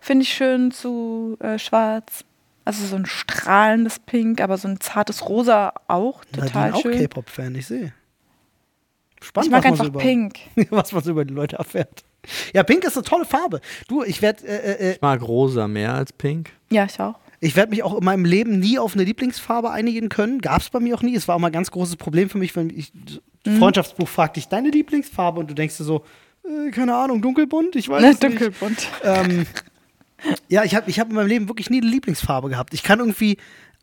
[0.00, 2.24] finde ich schön zu äh, schwarz.
[2.64, 6.98] Also so ein strahlendes Pink, aber so ein zartes Rosa auch total Nadine auch schön.
[6.98, 7.92] K-Pop-Fan, ich sehe.
[9.22, 10.38] Spannend, Ich mag was man einfach über, Pink.
[10.70, 12.04] was man so über die Leute erfährt.
[12.52, 13.60] Ja, Pink ist eine tolle Farbe.
[13.88, 16.50] Du, ich werde äh, äh, Ich mag rosa mehr als pink.
[16.70, 17.14] Ja, ich auch.
[17.40, 20.40] ich werd mich auch in meinem Leben nie auf eine Lieblingsfarbe einigen können.
[20.40, 21.14] Gab es bei mir auch nie.
[21.14, 22.92] Es war auch mal ein ganz großes Problem für mich, wenn ich
[23.46, 23.58] Mhm.
[23.58, 26.02] Freundschaftsbuch fragt dich deine Lieblingsfarbe und du denkst dir so,
[26.44, 28.24] äh, keine Ahnung, dunkelbunt, ich weiß Ne, es nicht.
[28.40, 28.88] dunkelbunt.
[29.04, 29.46] Ähm,
[30.48, 32.74] ja, ich habe ich hab in meinem Leben wirklich nie eine Lieblingsfarbe gehabt.
[32.74, 33.36] Ich kann irgendwie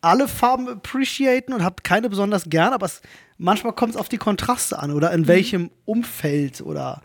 [0.04, 3.02] alle Farben appreciaten und habe keine besonders gern, aber es,
[3.38, 7.02] manchmal kommt es auf die Kontraste an oder in welchem Umfeld oder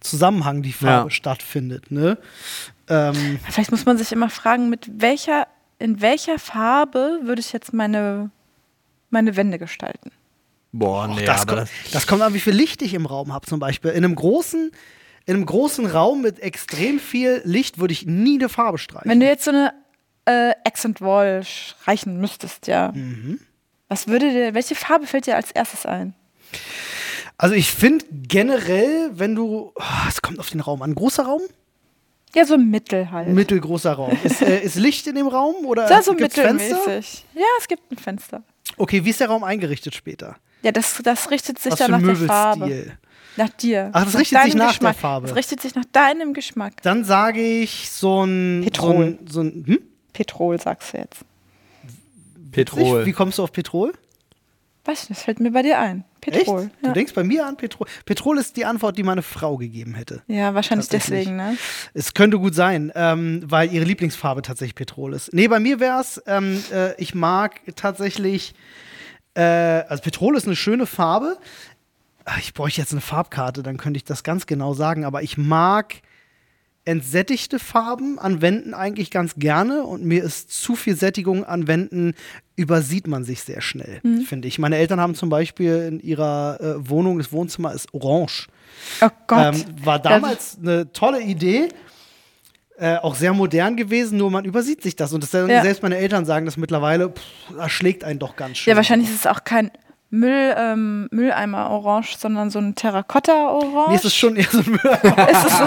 [0.00, 1.10] Zusammenhang die Farbe Ja.
[1.10, 1.90] stattfindet.
[1.90, 2.18] Ne?
[2.88, 5.48] Ähm, Vielleicht muss man sich immer fragen, mit welcher,
[5.80, 8.30] in welcher Farbe würde ich jetzt meine,
[9.10, 10.12] meine Wände gestalten?
[10.70, 13.06] Boah, Och, nee, das, aber kommt, das, das kommt an, wie viel Licht ich im
[13.06, 13.90] Raum habe zum Beispiel.
[13.90, 14.70] In einem großen,
[15.26, 19.10] in einem großen Raum mit extrem viel Licht würde ich nie eine Farbe streichen.
[19.10, 19.72] Wenn du jetzt so eine
[20.28, 22.92] äh, Accent Wall streichen müsstest, ja.
[22.94, 23.40] Mhm.
[23.88, 26.14] Was würde dir, welche Farbe fällt dir als erstes ein?
[27.38, 31.40] Also ich finde generell, wenn du, oh, es kommt auf den Raum an, großer Raum,
[32.34, 33.28] Ja, so mittel halt.
[33.28, 34.18] mittelgroßer Raum.
[34.24, 36.76] Ist, äh, ist Licht in dem Raum oder ja, so gibt's Fenster?
[36.76, 37.24] mittelmäßig.
[37.34, 38.42] Ja, es gibt ein Fenster.
[38.76, 40.36] Okay, wie ist der Raum eingerichtet später?
[40.62, 42.92] Ja, das, das richtet sich Was dann nach der Farbe.
[43.36, 43.90] Nach dir.
[43.92, 44.96] Ach, das Nach richtet sich nach der Geschmack.
[44.96, 45.28] Farbe.
[45.28, 46.82] Das richtet sich nach deinem Geschmack.
[46.82, 48.94] Dann sage ich so ein Petrol.
[48.94, 49.78] So ein, so ein hm?
[50.18, 51.24] Petrol, sagst du jetzt.
[52.50, 53.06] Petrol.
[53.06, 53.92] Wie kommst du auf Petrol?
[54.84, 56.02] Weißt du, das fällt mir bei dir ein.
[56.20, 56.62] Petrol.
[56.62, 56.70] Echt?
[56.82, 56.88] Ja.
[56.88, 57.86] Du denkst bei mir an Petrol.
[58.04, 60.22] Petrol ist die Antwort, die meine Frau gegeben hätte.
[60.26, 61.56] ja, wahrscheinlich deswegen, ne?
[61.94, 65.32] Es könnte gut sein, ähm, weil ihre Lieblingsfarbe tatsächlich Petrol ist.
[65.32, 68.54] Nee, bei mir wäre es, ähm, äh, ich mag tatsächlich,
[69.34, 71.38] äh, also Petrol ist eine schöne Farbe.
[72.40, 76.02] Ich bräuchte jetzt eine Farbkarte, dann könnte ich das ganz genau sagen, aber ich mag
[76.88, 82.14] entsättigte Farben an Wänden eigentlich ganz gerne und mir ist zu viel Sättigung an Wänden,
[82.56, 84.58] übersieht man sich sehr schnell, finde ich.
[84.58, 88.48] Meine Eltern haben zum Beispiel in ihrer äh, Wohnung, das Wohnzimmer ist orange.
[89.02, 89.54] Oh Gott.
[89.54, 91.68] Ähm, war damals eine tolle Idee.
[92.78, 95.12] Äh, auch sehr modern gewesen, nur man übersieht sich das.
[95.12, 95.62] Und das, Ja.
[95.62, 97.22] selbst meine Eltern sagen das mittlerweile, pff,
[97.56, 98.70] das schlägt einen doch ganz schön.
[98.70, 99.70] ja, wahrscheinlich ist es auch kein
[100.10, 103.90] Müll, ähm, Mülleimer orange, sondern so ein Terrakotta-Orange.
[103.90, 104.80] Nee, es ist schon eher so ein Müll.
[104.82, 105.64] Ist es so?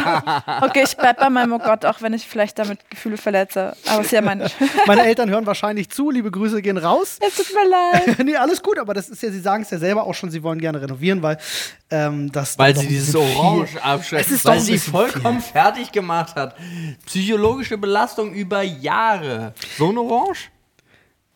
[0.61, 3.75] Okay, ich bleib bei meinem Oh Gott, auch wenn ich vielleicht damit Gefühle verletze.
[3.87, 4.41] Aber es ist ja mein.
[4.87, 7.19] Meine Eltern hören wahrscheinlich zu, liebe Grüße gehen raus.
[7.19, 8.17] es tut mir leid.
[8.25, 10.41] nee, alles gut, aber das ist ja, sie sagen es ja selber auch schon, sie
[10.41, 11.37] wollen gerne renovieren, weil
[11.91, 15.91] ähm, das Weil sie dieses Orange viel- abschreckt, Es ist doch weil sie vollkommen fertig
[15.91, 16.55] gemacht hat.
[17.05, 19.53] Psychologische Belastung über Jahre.
[19.77, 20.49] So ein Orange?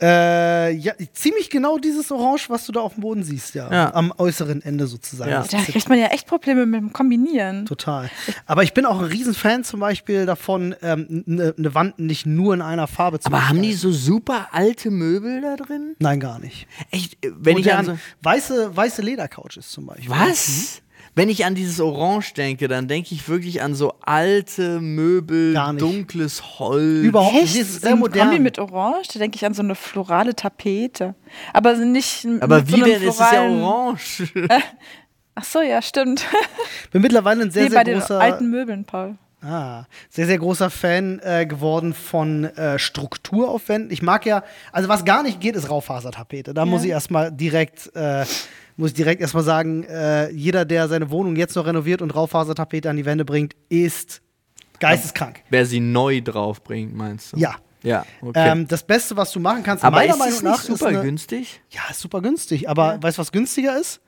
[0.01, 3.71] Äh, ja, ziemlich genau dieses Orange, was du da auf dem Boden siehst, ja.
[3.71, 3.93] Ja.
[3.93, 5.31] Am äußeren Ende sozusagen.
[5.31, 5.45] Ja.
[5.49, 7.65] Da kriegt man ja echt Probleme mit dem Kombinieren.
[7.65, 8.09] Total.
[8.45, 12.53] Aber ich bin auch ein Riesenfan zum Beispiel davon, eine ne ne Wand nicht nur
[12.53, 15.95] in einer Farbe zu Aber haben die so super alte Möbel da drin?
[15.99, 16.67] Nein, gar nicht.
[16.91, 17.17] Echt?
[17.23, 20.09] Wenn ich an so, weiße, weiße Ledercouches zum Beispiel.
[20.09, 20.81] Was?
[21.15, 26.59] Wenn ich an dieses Orange denke, dann denke ich wirklich an so alte Möbel, dunkles
[26.59, 27.05] Holz.
[27.05, 27.55] Überhaupt nicht.
[27.55, 28.27] Das ist sehr modern.
[28.27, 29.07] Kombi mit Orange?
[29.13, 31.15] Da denke ich an so eine florale Tapete.
[31.53, 32.27] Aber nicht.
[32.41, 33.07] Aber mit wie so einem denn?
[33.07, 34.23] Es ist ja orange.
[35.35, 36.25] Ach so, ja, stimmt.
[36.91, 39.17] Bin mittlerweile ein sehr, nee, sehr bei den großer, alten Möbeln, Paul.
[39.45, 43.91] Ah, sehr, sehr großer Fan äh, geworden von äh, Strukturaufwänden.
[43.91, 46.53] Ich mag ja, also was gar nicht geht, ist Raufasertapete.
[46.53, 48.25] Da muss ich erstmal direkt, äh,
[48.75, 52.89] muss ich direkt erstmal sagen, äh, jeder, der seine Wohnung jetzt noch renoviert und Raufasertapete
[52.89, 54.21] an die Wände bringt, ist
[54.79, 55.41] geisteskrank.
[55.49, 57.37] Wer sie neu draufbringt, meinst du?
[57.37, 57.55] Ja.
[57.83, 58.49] Ja, okay.
[58.49, 61.01] Ähm, das Beste, was du machen kannst, aber meiner ist Meinung nach, super ist eine,
[61.03, 61.61] günstig?
[61.69, 62.67] Ja, ist super günstig.
[62.67, 64.01] Aber weißt du, was günstiger ist?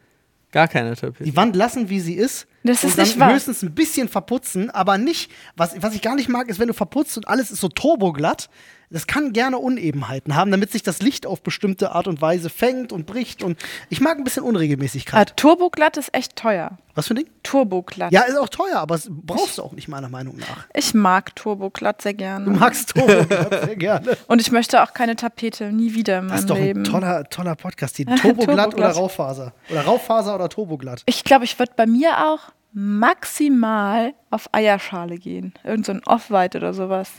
[0.51, 1.23] Gar keine Tapete.
[1.23, 2.47] Die Wand lassen, wie sie ist.
[2.63, 3.33] Das und ist dann nicht wahr.
[3.33, 6.73] höchstens ein bisschen verputzen, aber nicht, was, was ich gar nicht mag, ist, wenn du
[6.73, 8.49] verputzt und alles ist so turboglatt.
[8.89, 12.93] Das kann gerne Unebenheiten haben, damit sich das Licht auf bestimmte Art und Weise fängt
[12.93, 13.43] und bricht.
[13.43, 13.57] Und
[13.89, 15.35] ich mag ein bisschen Unregelmäßigkeit.
[15.35, 16.77] Turboglatt ist echt teuer.
[16.95, 17.29] Was für ein Ding?
[17.43, 18.13] Turboglatt.
[18.13, 20.65] Ja, ist auch teuer, aber das brauchst du auch nicht, meiner Meinung nach.
[20.73, 22.45] Ich mag Turboglatt sehr gerne.
[22.45, 24.17] Du magst Turboglatt sehr gerne.
[24.27, 26.79] Und ich möchte auch keine Tapete, nie wieder in Das ist meinem doch Leben.
[26.81, 27.97] ein toller, toller Podcast.
[27.97, 28.95] Die Turboglatt oder Turboglatt.
[28.95, 29.53] Raufaser?
[29.69, 31.03] Oder Raufaser oder Turboglatt?
[31.05, 32.39] Ich glaube, ich würde bei mir auch
[32.71, 35.53] maximal auf Eierschale gehen.
[35.63, 37.09] Irgend so ein Off-White oder sowas.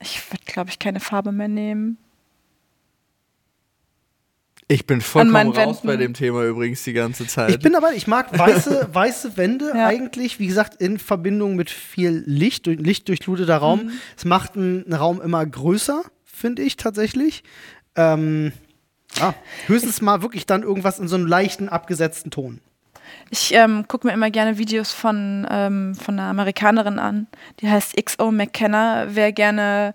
[0.00, 1.98] Ich würde, glaube ich, keine Farbe mehr nehmen.
[4.68, 5.86] Ich bin vollkommen raus Wänden.
[5.86, 7.50] bei dem Thema übrigens die ganze Zeit.
[7.50, 9.86] Ich bin dabei, ich mag weiße, weiße Wände Ja.
[9.86, 13.84] eigentlich, wie gesagt, in Verbindung mit viel Licht, durch, lichtdurchfluteter Raum.
[13.84, 13.90] Mhm.
[14.16, 17.44] Es macht einen, Raum immer größer, finde ich tatsächlich.
[17.94, 18.52] Ähm,
[19.14, 19.34] ja,
[19.66, 22.60] höchstens mal wirklich dann irgendwas in so einem leichten, abgesetzten Ton.
[23.30, 27.26] Ich ähm, gucke mir immer gerne Videos von, ähm, von einer Amerikanerin an,
[27.60, 29.06] die heißt XO McKenna.
[29.10, 29.94] Wer gerne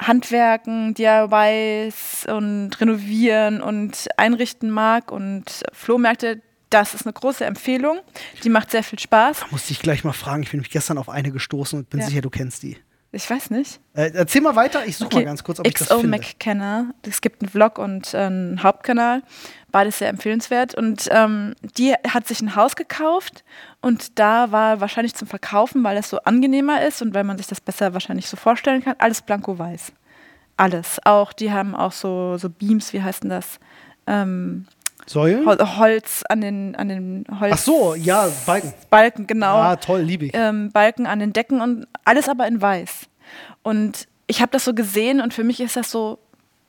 [0.00, 7.98] Handwerken, DIYs und renovieren und einrichten mag und Flohmärkte, das ist eine große Empfehlung.
[8.42, 9.44] Die macht sehr viel Spaß.
[9.50, 10.42] Musste ich gleich mal fragen.
[10.42, 12.06] Ich bin nämlich gestern auf eine gestoßen und bin Ja.
[12.06, 12.78] sicher, du kennst die.
[13.14, 13.78] Ich weiß nicht.
[13.92, 16.16] Äh, erzähl mal weiter, ich suche mal ganz kurz, ob ich das XO finde.
[16.16, 16.94] McKenna.
[17.06, 19.22] Es gibt einen Vlog und äh, einen Hauptkanal.
[19.70, 20.74] Beides sehr empfehlenswert.
[20.74, 23.44] Und ähm, die hat sich ein Haus gekauft
[23.82, 27.46] und da war wahrscheinlich zum Verkaufen, weil es so angenehmer ist und weil man sich
[27.46, 29.92] das besser wahrscheinlich so vorstellen kann, alles blanko-weiß.
[30.56, 30.98] Alles.
[31.04, 33.60] Auch, die haben auch so, so Beams, wie heißt denn das?
[34.06, 34.66] Ähm,
[35.12, 35.46] Säulen?
[35.46, 37.52] Hol Holz an den, an den Holz.
[37.54, 38.74] Ach so, ja, Balken.
[38.90, 40.32] Balken, genau Ah, toll, liebe ich.
[40.34, 43.06] ähm, Balken an den Decken und alles aber in weiß.
[43.62, 46.18] Und ich habe das so gesehen und für mich ist das so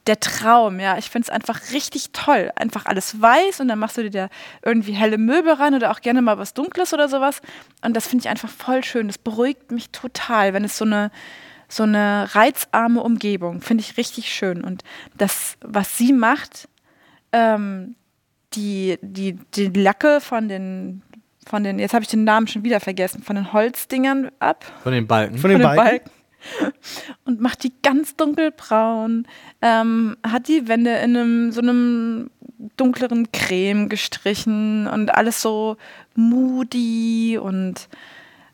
[0.06, 0.97] der Traum, ja.
[0.97, 2.51] Ich finde es einfach richtig toll.
[2.56, 4.29] Einfach alles weiß und dann machst du dir da
[4.62, 7.41] irgendwie helle Möbel rein oder auch gerne mal was Dunkles oder sowas.
[7.86, 9.08] Und das finde ich einfach voll schön.
[9.08, 11.10] Das beruhigt mich total, wenn es so eine,
[11.69, 14.62] so eine reizarme Umgebung, finde ich richtig schön.
[14.62, 14.84] Und
[15.17, 16.67] das, was sie macht,
[17.32, 17.95] ähm,
[18.55, 21.01] die, die, die Lacke von den,
[21.45, 24.65] von den, jetzt habe ich den Namen schon wieder vergessen, von den Holzdingern ab.
[24.83, 25.37] Von den Balken.
[25.37, 26.09] Von den Balken?
[27.25, 29.27] Und macht die ganz dunkelbraun,
[29.61, 32.29] ähm, hat die Wände in einem, so einem
[32.77, 35.77] dunkleren Creme gestrichen und alles so
[36.15, 37.89] moody und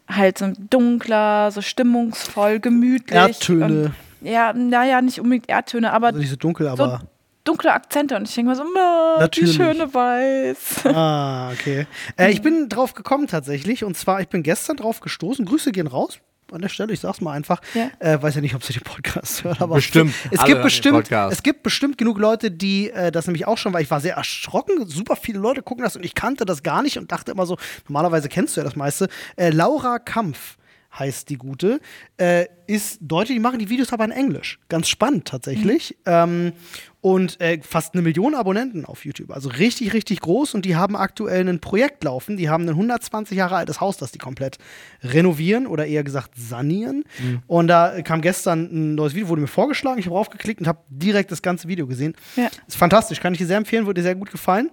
[0.07, 3.15] halt so dunkler, so stimmungsvoll, gemütlich.
[3.15, 3.93] Erdtöne.
[4.21, 7.01] Und, ja, naja, nicht unbedingt Erdtöne, aber Also nicht so dunkel, aber.
[7.43, 9.55] Dunkle Akzente und ich denke mal so, "Ma, die Natürlich.
[9.55, 10.85] schöne Weiß.
[10.85, 11.87] Ah, okay.
[12.17, 13.83] Äh, ich bin drauf gekommen tatsächlich.
[13.83, 15.45] Und zwar, ich bin gestern drauf gestoßen.
[15.45, 16.19] Grüße gehen raus.
[16.51, 17.61] An der Stelle, ich sag's mal einfach.
[17.75, 17.89] Ja.
[17.99, 20.15] Äh, weiß ja nicht, ob sie den Podcast hören, aber Bestimmt.
[20.31, 21.33] Es gibt bestimmt, Podcast.
[21.33, 24.15] es gibt bestimmt genug Leute, die äh, das nämlich auch schon, weil ich war sehr
[24.15, 24.87] erschrocken.
[24.87, 27.57] Super viele Leute gucken das und ich kannte das gar nicht und dachte immer so,
[27.87, 29.09] normalerweise kennst du ja das meiste.
[29.35, 30.57] Äh, Laura Kampf
[30.97, 31.79] heißt die gute,
[32.17, 34.59] äh, ist Deutsche, die machen die Videos aber in Englisch.
[34.69, 35.97] Ganz spannend tatsächlich.
[36.05, 36.53] Ähm,
[37.01, 39.31] und äh, fast eine Million Abonnenten auf YouTube.
[39.31, 40.53] Also richtig, richtig groß.
[40.53, 42.35] Und die haben aktuell ein Projekt laufen.
[42.35, 44.57] Die haben ein 120 Jahre altes Haus, das die komplett
[45.01, 47.05] renovieren oder eher gesagt sanieren.
[47.47, 49.99] Und da kam gestern ein neues Video, wurde mir vorgeschlagen.
[49.99, 52.15] Ich habe draufgeklickt und habe direkt das ganze Video gesehen.
[52.35, 52.49] Ja.
[52.67, 54.69] Ist fantastisch, kann ich dir sehr empfehlen, würde dir sehr gut gefallen.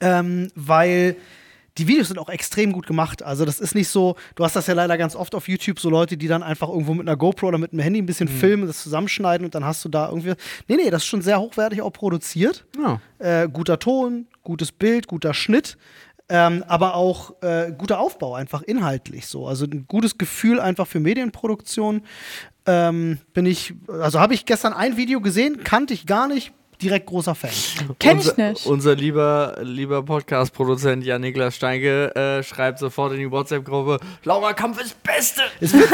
[0.00, 1.16] Ähm, weil
[1.78, 3.22] die Videos sind auch extrem gut gemacht.
[3.22, 5.88] Also das ist nicht so, du hast das ja leider ganz oft auf YouTube, so
[5.90, 8.66] Leute, die dann einfach irgendwo mit einer GoPro oder mit einem Handy ein bisschen filmen,
[8.66, 10.34] das zusammenschneiden und dann hast du da irgendwie.
[10.66, 12.66] Nee, nee, das ist schon sehr hochwertig auch produziert.
[12.78, 13.00] Ja.
[13.18, 15.78] Äh, guter Ton, gutes Bild, guter Schnitt.
[16.30, 19.46] Ähm, aber auch äh, guter Aufbau, einfach inhaltlich so.
[19.46, 22.02] Also ein gutes Gefühl einfach für Medienproduktion.
[22.66, 27.06] Ähm, bin ich, also habe ich gestern ein Video gesehen, kannte ich gar nicht, direkt
[27.06, 27.50] großer Fan.
[27.98, 28.66] Kenn ich nicht.
[28.66, 35.02] Unser lieber, lieber Podcast-Produzent Jan-Niklas Steinke äh, schreibt sofort in die WhatsApp-Gruppe: Laura Kampf ist
[35.02, 35.42] Beste!
[35.60, 35.88] Ist witzig?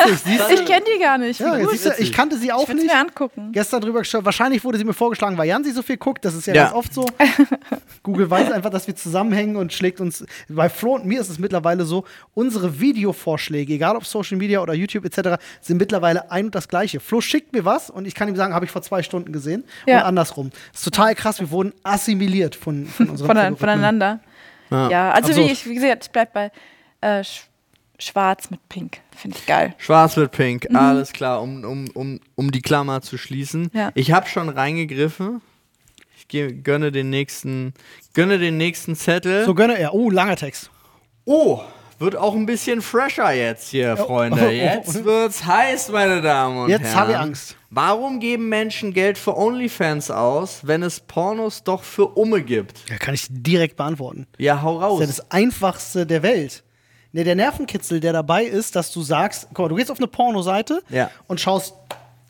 [0.54, 1.40] Ich kenne die gar nicht.
[1.40, 1.78] Ja, Wie jetzt gut.
[1.78, 2.86] siehst du, ich kannte sie Ich auch es nicht.
[2.86, 3.50] mir angucken.
[3.52, 4.24] Gestern drüber geschaut.
[4.24, 6.24] Wahrscheinlich wurde sie mir vorgeschlagen, weil Jan sie so viel guckt.
[6.24, 6.64] Das ist ja, Ja.
[6.64, 7.06] ganz oft so.
[8.02, 10.24] Google weiß einfach, dass wir zusammenhängen und schlägt uns.
[10.48, 14.74] Bei Flo und mir ist es mittlerweile so, unsere Videovorschläge, egal ob Social Media oder
[14.74, 17.00] YouTube etc., sind mittlerweile ein und das gleiche.
[17.00, 19.64] Flo schickt mir was und ich kann ihm sagen, habe ich vor zwei Stunden gesehen.
[19.86, 19.98] Ja.
[20.00, 20.50] Und andersrum.
[20.74, 21.38] Das ist total krass.
[21.38, 23.56] Wir wurden assimiliert von, von Algorithmen.
[23.56, 24.20] voneinander.
[24.70, 25.46] Ja, also Absurd.
[25.48, 26.50] wie, ich, wie gesagt, ich bleib bei
[27.00, 27.46] äh, sch
[28.00, 28.98] Schwarz mit Pink.
[29.16, 29.72] Finde ich geil.
[29.78, 33.70] Schwarz mit Pink, alles klar, um, um, um, um die Klammer zu schließen.
[33.72, 33.92] Ja.
[33.94, 35.40] Ich habe schon reingegriffen.
[36.16, 37.72] Ich geh, gönne den nächsten,
[38.12, 39.44] gönne den nächsten Zettel.
[39.44, 39.94] So gönne er.
[39.94, 40.70] Oh, langer Text.
[41.24, 41.62] Oh,
[41.98, 44.50] wird auch ein bisschen fresher jetzt hier, Freunde.
[44.52, 46.96] Jetzt wird's heiß, meine Damen und Jetzt Herren.
[46.96, 47.56] habe ich Angst.
[47.70, 52.88] Warum geben Menschen Geld für OnlyFans aus, wenn es Pornos doch für Umme gibt?
[52.88, 54.26] Ja, kann ich direkt beantworten.
[54.38, 55.00] Ja, hau raus.
[55.00, 56.62] Das ist ja das einfachste der Welt.
[57.12, 60.08] Ne, der Nervenkitzel, der dabei ist, dass du sagst, guck mal, du gehst auf eine
[60.08, 61.10] Pornoseite Ja.
[61.28, 61.74] und schaust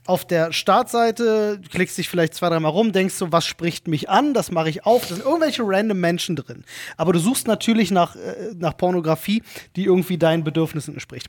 [0.06, 4.34] auf der Startseite, klickst dich vielleicht zwei, dreimal rum, denkst so, was spricht mich an?
[4.34, 5.06] Das mache ich auf.
[5.06, 6.64] Da sind irgendwelche random Menschen drin.
[6.96, 9.42] Aber du suchst natürlich nach, äh, nach Pornografie,
[9.76, 11.28] die irgendwie deinen Bedürfnissen entspricht.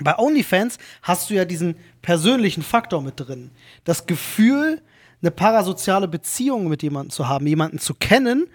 [0.00, 3.50] Bei OnlyFans hast du ja diesen persönlichen Faktor mit drin.
[3.84, 4.80] Das Gefühl,
[5.20, 8.46] eine parasoziale Beziehung mit jemandem zu haben, jemanden zu kennen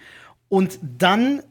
[0.50, 1.44] und dann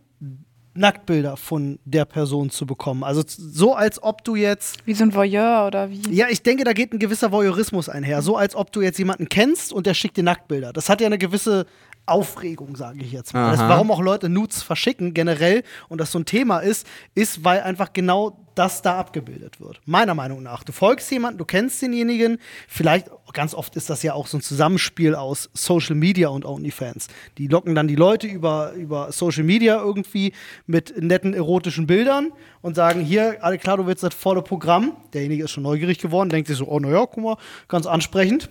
[0.75, 3.05] Nacktbilder von der Person zu bekommen.
[3.05, 6.01] Also so, als ob du jetzt Wie so ein Voyeur oder wie?
[6.11, 8.23] ja, ich denke, da geht ein gewisser Voyeurismus einher.
[8.23, 10.73] So als ob du jetzt jemanden kennst und der schickt dir Nacktbilder.
[10.73, 11.67] Das hat ja eine gewisse
[12.07, 13.53] Aufregung, sage ich jetzt mal.
[13.53, 17.61] Das, warum auch Leute Nudes verschicken generell und das so ein Thema ist, ist, weil
[17.61, 19.81] einfach genau das da abgebildet wird.
[19.87, 20.65] Meiner Meinung nach.
[20.65, 22.39] Du folgst jemanden, du kennst denjenigen.
[22.69, 27.09] Vielleicht, ganz oft ist das ja auch so ein Zusammenspiel aus Social Media und OnlyFans.
[27.39, 30.33] Die locken dann die Leute über, über Social Media irgendwie
[30.67, 34.97] mit netten erotischen Bildern und sagen, hier, alle klar, du willst das volle Programm.
[35.15, 37.37] Derjenige ist schon neugierig geworden, denkt sich so, oh naja, guck mal,
[37.69, 38.51] ganz ansprechend.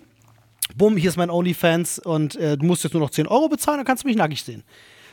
[0.76, 3.78] Bumm, hier ist mein OnlyFans und äh, du musst jetzt nur noch 10 Euro bezahlen,
[3.78, 4.64] dann kannst du mich nackig sehen.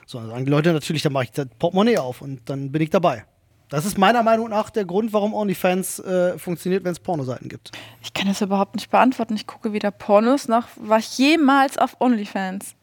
[0.06, 2.82] So, dann sagen die Leute natürlich, dann mache ich das Portemonnaie auf und dann bin
[2.82, 3.24] ich dabei.
[3.68, 7.72] Das ist meiner Meinung nach der Grund, warum OnlyFans äh, funktioniert, wenn es Pornoseiten gibt.
[8.02, 9.34] Ich kann das überhaupt nicht beantworten.
[9.34, 12.74] Ich gucke weder Pornos noch war ich jemals auf OnlyFans.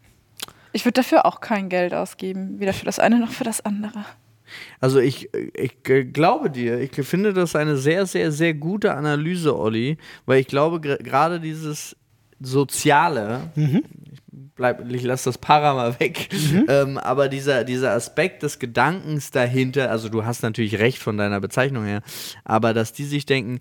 [0.74, 2.60] Ich würde dafür auch kein Geld ausgeben.
[2.60, 4.06] Weder für das eine noch für das andere.
[4.80, 9.98] Also ich, ich glaube dir, ich finde das eine sehr, sehr, sehr gute Analyse, Olli,
[10.26, 11.96] weil ich glaube, gerade dieses
[12.40, 13.84] Soziale, mhm.
[14.12, 14.20] ich,
[14.56, 16.66] bleib, ich lasse das Para mal weg, mhm.
[16.68, 21.40] ähm, aber dieser, dieser Aspekt des Gedankens dahinter, also du hast natürlich recht von deiner
[21.40, 22.02] Bezeichnung her,
[22.44, 23.60] aber dass die sich denken,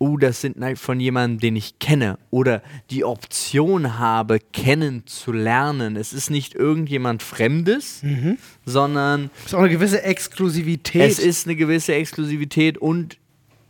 [0.00, 5.94] oh, das sind von jemandem, den ich kenne oder die Option habe, kennenzulernen.
[5.94, 8.38] Es ist nicht irgendjemand Fremdes, mhm.
[8.64, 9.30] sondern.
[9.40, 11.02] Es ist auch eine gewisse Exklusivität.
[11.02, 13.18] Es ist eine gewisse Exklusivität und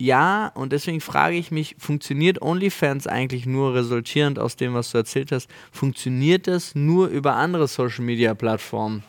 [0.01, 4.97] ja, und deswegen frage ich mich, funktioniert OnlyFans eigentlich nur resultierend aus dem, was du
[4.97, 9.03] erzählt hast, funktioniert das nur über andere Social Media Plattformen?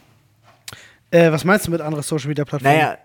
[1.11, 2.76] Äh, was meinst du mit anderen Social Media Plattformen?
[2.76, 2.98] Naja,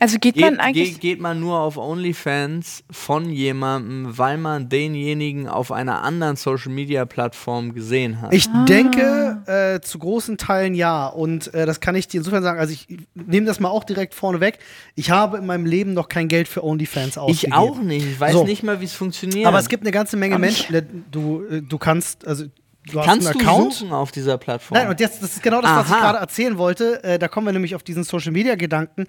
[0.00, 0.92] also geht, geht, man eigentlich.
[0.92, 6.72] Geht, geht, man nur auf OnlyFans von jemandem, weil man denjenigen auf einer anderen Social
[6.72, 8.32] Media Plattform gesehen hat?
[8.32, 8.64] Ich ah.
[8.64, 11.06] denke äh, zu großen Teilen ja.
[11.06, 12.58] Und äh, das kann ich dir insofern sagen.
[12.58, 14.58] Also ich nehme das mal auch direkt vorne weg.
[14.94, 17.52] Ich habe in meinem Leben noch kein Geld für OnlyFans ausgegeben.
[17.52, 18.06] Ich auch nicht.
[18.06, 18.44] Ich weiß so.
[18.44, 19.46] nicht mal, wie es funktioniert.
[19.46, 21.04] Aber es gibt eine ganze Menge Menschen.
[21.10, 22.46] Du, äh, du kannst, also
[22.86, 23.72] Du Kannst hast einen Account.
[23.72, 24.78] du suchen auf dieser Plattform?
[24.78, 25.80] Nein, und jetzt, das ist genau das, Aha.
[25.80, 27.04] was ich gerade erzählen wollte.
[27.04, 29.06] Äh, da kommen wir nämlich auf diesen Social-Media-Gedanken.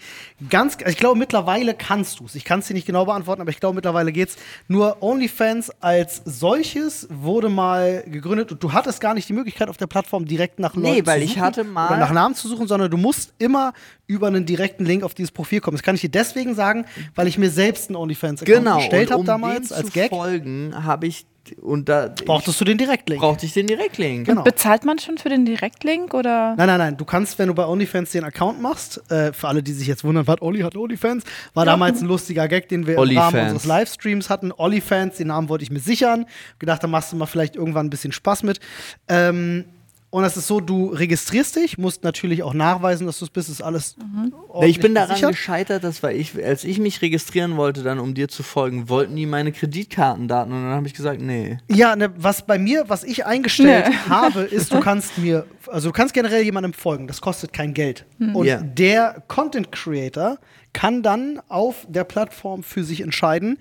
[0.49, 2.35] Ganz, ich glaube, mittlerweile kannst du es.
[2.35, 4.35] Ich kann es dir nicht genau beantworten, aber ich glaube, mittlerweile geht's.
[4.67, 9.77] Nur OnlyFans als solches wurde mal gegründet und du hattest gar nicht die Möglichkeit, auf
[9.77, 12.35] der Plattform direkt nach Leuten nee, weil zu suchen, ich hatte mal oder nach Namen
[12.35, 13.71] zu suchen, sondern du musst immer
[14.05, 15.77] über einen direkten Link auf dieses Profil kommen.
[15.77, 19.21] Das kann ich dir deswegen sagen, weil ich mir selbst einen OnlyFans-Account genau, gestellt habe
[19.21, 20.09] um damals als Gag.
[20.09, 21.25] folgen habe ich
[21.61, 23.21] und da brauchtest du den Direktlink.
[23.21, 24.27] Brauchte ich den Direktlink.
[24.27, 24.41] Genau.
[24.41, 26.55] Und bezahlt man schon für den Direktlink oder?
[26.55, 26.97] Nein, nein, nein.
[26.97, 30.03] Du kannst, wenn du bei OnlyFans den Account machst, äh, für alle, die sich jetzt
[30.03, 31.23] wundern, was Olli hat OnlyFans,
[31.53, 31.71] war ja.
[31.71, 33.53] damals ein lustiger Gag, den wir Olli im Rahmen Fans.
[33.53, 34.51] unseres Livestreams hatten.
[34.51, 36.25] OnlyFans, den Namen wollte ich mir sichern.
[36.59, 38.59] Gedacht, da machst du mal vielleicht irgendwann ein bisschen Spaß mit.
[39.07, 39.65] Ähm,
[40.11, 43.47] und es ist so, du registrierst dich, musst natürlich auch nachweisen, dass du es bist,
[43.47, 43.95] ist alles.
[43.97, 44.33] Mhm.
[44.63, 45.31] Ich bin daran gesichert.
[45.31, 49.15] gescheitert, dass weil ich, als ich mich registrieren wollte, dann um dir zu folgen, wollten
[49.15, 51.59] die meine Kreditkartendaten und dann habe ich gesagt, nee.
[51.69, 53.95] Ja, ne, was bei mir, was ich eingestellt nee.
[54.09, 58.05] habe, ist, du kannst mir, also du kannst generell jemandem folgen, das kostet kein Geld.
[58.17, 58.35] Mhm.
[58.35, 58.61] Und yeah.
[58.61, 60.39] der Content Creator
[60.73, 63.57] kann dann auf der Plattform für sich entscheiden,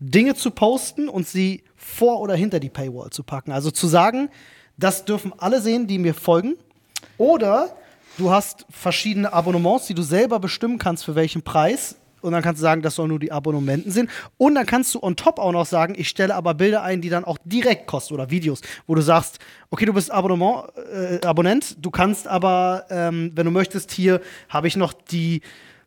[0.00, 3.52] Dinge zu posten und sie vor oder hinter die Paywall zu packen.
[3.52, 4.30] Also zu sagen,
[4.76, 6.56] das dürfen alle sehen, die mir folgen.
[7.18, 7.76] Oder
[8.18, 11.96] du hast verschiedene Abonnements, die du selber bestimmen kannst, für welchen Preis.
[12.20, 14.08] Und dann kannst du sagen, das sollen nur die Abonnementen sind.
[14.38, 17.08] Und dann kannst du on top auch noch sagen, ich stelle aber Bilder ein, die
[17.08, 21.76] dann auch direkt kosten oder Videos, wo du sagst, okay, du bist Abonnement, äh, Abonnent,
[21.84, 25.42] du kannst aber, ähm, wenn du möchtest, hier habe ich noch die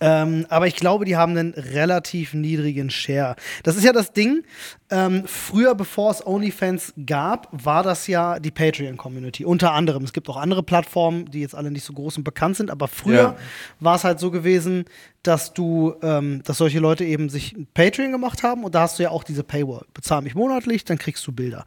[0.00, 3.36] Ähm, aber ich glaube, die haben einen relativ niedrigen Share.
[3.62, 4.44] Das ist ja das Ding.
[4.90, 9.44] Ähm, früher, bevor es OnlyFans gab, war das ja die Patreon-Community.
[9.44, 10.02] Unter anderem.
[10.02, 12.70] Es gibt auch andere Plattformen, die jetzt alle nicht so groß und bekannt sind.
[12.70, 13.36] Aber früher ja.
[13.78, 14.86] war es halt so gewesen,
[15.22, 19.02] dass du, ähm, dass solche Leute eben sich Patreon gemacht haben und da hast du
[19.02, 19.84] ja auch diese Paywall.
[19.92, 21.64] Bezahl mich monatlich, dann kriegst du Bilder.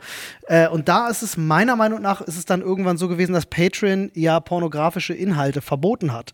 [0.48, 3.46] Äh, und da ist es meiner Meinung nach, ist es dann irgendwann so gewesen, dass
[3.46, 6.34] Patreon ja pornografische Inhalte verboten hat.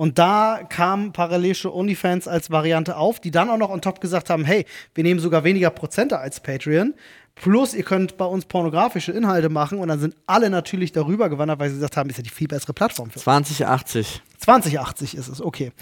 [0.00, 4.00] Und da kam parallel schon OnlyFans als Variante auf, die dann auch noch on top
[4.00, 6.94] gesagt haben, hey, wir nehmen sogar weniger Prozente als Patreon.
[7.42, 11.58] Plus, ihr könnt bei uns pornografische Inhalte machen und dann sind alle natürlich darüber gewandert,
[11.58, 13.24] weil sie gesagt haben, ist ja die viel bessere Plattform für uns.
[13.24, 14.20] 2080.
[14.38, 15.72] 2080 ist es, okay.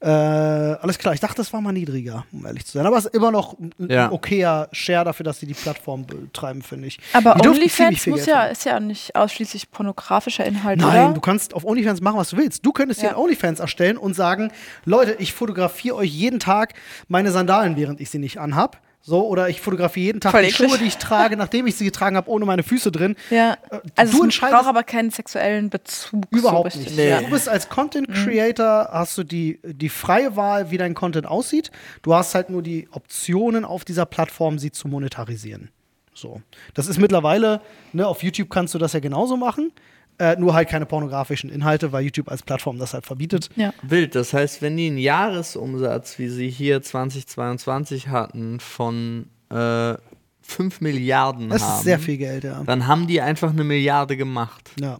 [0.00, 2.86] Äh, alles klar, ich dachte, das war mal niedriger, um ehrlich zu sein.
[2.86, 4.10] Aber es ist immer noch ein Ja.
[4.12, 6.98] okayer Share dafür, dass sie die Plattform betreiben, finde ich.
[7.14, 11.14] Aber OnlyFans muss ja, ist ja nicht ausschließlich pornografischer Inhalt, Nein, oder?
[11.14, 12.64] du kannst auf OnlyFans machen, was du willst.
[12.64, 13.10] Du könntest dir Ja.
[13.12, 14.50] ein OnlyFans erstellen und sagen,
[14.84, 16.74] Leute, ich fotografiere euch jeden Tag
[17.08, 18.80] meine Sandalen, während ich sie nicht anhab.
[19.08, 20.68] So, oder ich fotografiere jeden Tag Voll die eklig.
[20.68, 23.14] Schuhe, die ich trage, nachdem ich sie getragen habe, ohne meine Füße drin.
[23.30, 23.52] ja.
[23.70, 26.24] Äh, Also du es entscheidest braucht aber keinen sexuellen Bezug.
[26.30, 26.96] Überhaupt so nicht.
[26.96, 27.20] Ja.
[27.20, 31.70] Du bist als Content Creator, hast du die, die freie Wahl, wie dein Content aussieht.
[32.02, 35.70] Du hast halt nur die Optionen auf dieser Plattform, sie zu monetarisieren.
[36.12, 36.40] So.
[36.74, 37.60] Das ist mittlerweile,
[37.92, 39.70] ne, auf YouTube kannst du das ja genauso machen.
[40.18, 43.50] Äh, nur halt keine pornografischen Inhalte, weil YouTube als Plattform das halt verbietet.
[43.56, 43.74] Ja.
[43.82, 49.94] Wild, das heißt, wenn die einen Jahresumsatz, wie sie hier 2022 hatten, von äh,
[50.40, 52.62] 5 Milliarden Das haben, ist sehr viel Geld, ja.
[52.64, 54.70] dann haben die einfach eine Milliarde gemacht.
[54.80, 54.98] Ja.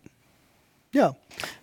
[0.97, 1.15] Ja.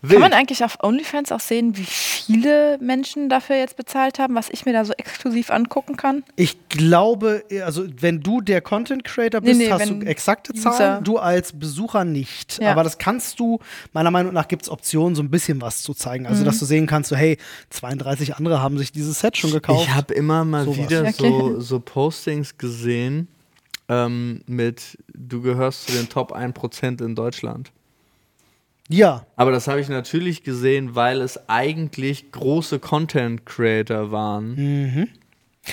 [0.08, 4.50] Kann man eigentlich auf OnlyFans auch sehen, wie viele Menschen dafür jetzt bezahlt haben, was
[4.52, 6.24] ich mir da so exklusiv angucken kann?
[6.36, 10.72] Ich glaube, also wenn du der Content Creator bist, Nee, nee, hast du exakte User-
[10.74, 12.60] Zahlen, du als Besucher nicht.
[12.62, 12.72] Ja.
[12.74, 13.58] Aber das kannst du,
[13.94, 16.26] meiner Meinung nach gibt es Optionen, so ein bisschen was zu zeigen.
[16.26, 16.30] Mhm.
[16.30, 17.38] Also, dass du sehen kannst, so, hey,
[17.72, 19.82] 32 andere haben sich dieses Set schon gekauft.
[19.88, 20.78] Ich habe immer mal Sowas.
[20.78, 21.14] wieder Okay.
[21.18, 23.28] so, so Postings gesehen
[23.90, 27.72] ähm, mit, du gehörst zu den Top 1% in Deutschland.
[28.94, 34.56] Ja, Aber das habe ich natürlich gesehen, weil es eigentlich große Content Creator waren.
[34.56, 35.08] Mhm.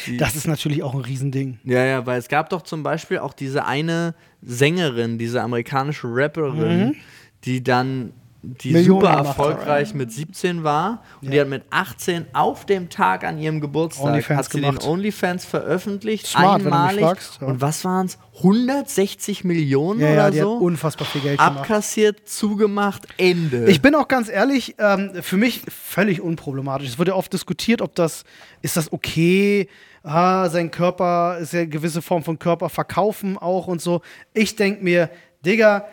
[0.06, 1.58] Die- das ist natürlich auch ein Riesending.
[1.64, 6.96] Ja, ja, weil es gab doch zum Beispiel auch diese eine Sängerin, diese amerikanische Rapperin,
[7.44, 8.12] die dann
[8.42, 8.72] die.
[8.72, 11.30] Millionen super gemacht erfolgreich mit 17 war und Ja.
[11.32, 14.82] die hat mit 18 auf dem Tag an ihrem Geburtstag OnlyFans hat sie gemacht.
[14.82, 17.00] den OnlyFans veröffentlicht, Smart, einmalig.
[17.00, 17.46] fragst, ja.
[17.46, 18.18] Und was waren es?
[18.42, 20.52] 160 Millionen Ja, oder so?
[20.54, 21.58] unfassbar viel Geld gemacht.
[21.58, 23.66] Abkassiert, zugemacht, Ende.
[23.68, 26.88] Ich bin auch ganz ehrlich, ähm, für mich völlig unproblematisch.
[26.88, 28.24] Es wird ja oft diskutiert, ob das,
[28.62, 29.68] ist das okay,
[30.02, 34.00] ah, sein Körper ist ja eine gewisse Form von Körper verkaufen auch und so.
[34.32, 35.10] Ich denke mir,
[35.44, 35.84] Digga,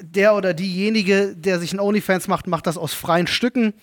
[0.00, 3.74] der oder diejenige, der sich ein OnlyFans macht, macht das aus freien Stücken.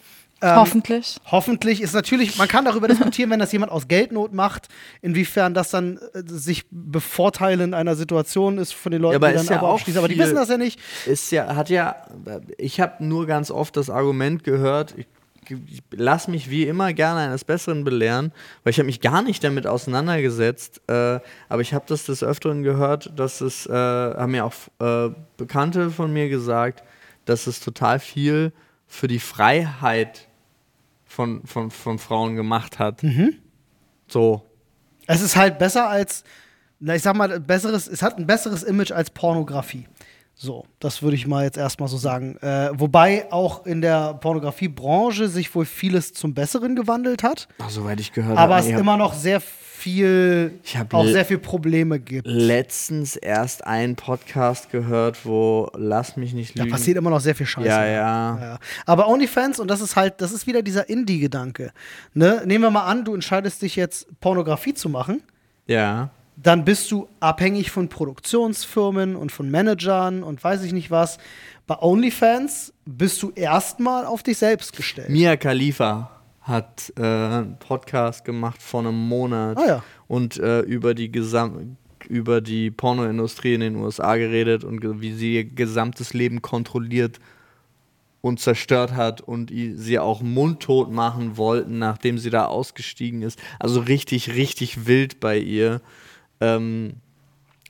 [0.42, 1.18] Ähm, Hoffentlich.
[1.32, 4.68] Hoffentlich ist natürlich, man kann darüber diskutieren, wenn das jemand aus Geldnot macht,
[5.02, 9.34] inwiefern das dann äh, sich bevorteilend einer Situation ist von den Leuten, Ja, aber die
[9.36, 10.00] dann ist ja aber auch abschließen.
[10.00, 10.80] Aber die viel- wissen das ja nicht.
[11.06, 11.96] ist ja, hat ja,
[12.58, 15.08] ich habe nur ganz oft das Argument gehört, ich,
[15.68, 18.32] ich lass mich wie immer gerne eines Besseren belehren,
[18.64, 22.64] weil ich habe mich gar nicht damit auseinandergesetzt, äh, aber ich habe das des Öfteren
[22.64, 26.84] gehört, dass es, äh, haben mir auch äh, Bekannte von mir gesagt,
[27.26, 28.52] dass es total viel
[28.88, 30.28] für die Freiheit
[31.06, 33.04] von, von, von Frauen gemacht hat.
[33.04, 33.36] Mhm.
[34.08, 34.44] So.
[35.08, 36.24] Es ist halt besser als,
[36.80, 39.88] ich sag mal, besseres, es hat ein besseres Image als Pornografie.
[40.36, 42.38] So, das würde ich mal jetzt erstmal so sagen.
[42.42, 48.00] Äh, wobei auch in der Pornografiebranche sich wohl vieles zum Besseren gewandelt hat, Ach, soweit
[48.00, 48.62] ich gehört aber habe.
[48.64, 50.60] es ich hab immer noch sehr viel,
[50.92, 52.26] auch sehr viel Probleme gibt.
[52.28, 56.72] letztens erst einen Podcast gehört, wo Lass mich nicht Da lügen.
[56.72, 57.68] passiert immer noch sehr viel Scheiße.
[57.68, 58.40] Ja, ja.
[58.42, 58.60] Ja.
[58.86, 61.72] Aber OnlyFans, und das ist halt, das ist wieder dieser Indie-Gedanke.
[62.14, 62.42] Ne?
[62.46, 65.22] Nehmen wir mal an, du entscheidest dich jetzt, Pornografie zu machen.
[65.68, 66.10] Ja.
[66.36, 71.18] Dann bist du abhängig von Produktionsfirmen und von Managern und weiß ich nicht was.
[71.68, 75.10] Bei OnlyFans bist du erstmal auf dich selbst gestellt.
[75.10, 76.10] Mia Khalifa
[76.42, 79.84] hat äh, einen Podcast gemacht vor einem Monat Ah, ja.
[80.08, 81.78] und äh, über die Gesam
[82.10, 87.20] über die Pornoindustrie in den USA geredet und wie sie ihr gesamtes Leben kontrolliert
[88.20, 93.40] und zerstört hat und sie auch mundtot machen wollten, nachdem sie da ausgestiegen ist.
[93.58, 95.80] Also richtig, richtig wild bei ihr.
[96.42, 96.96] Ähm,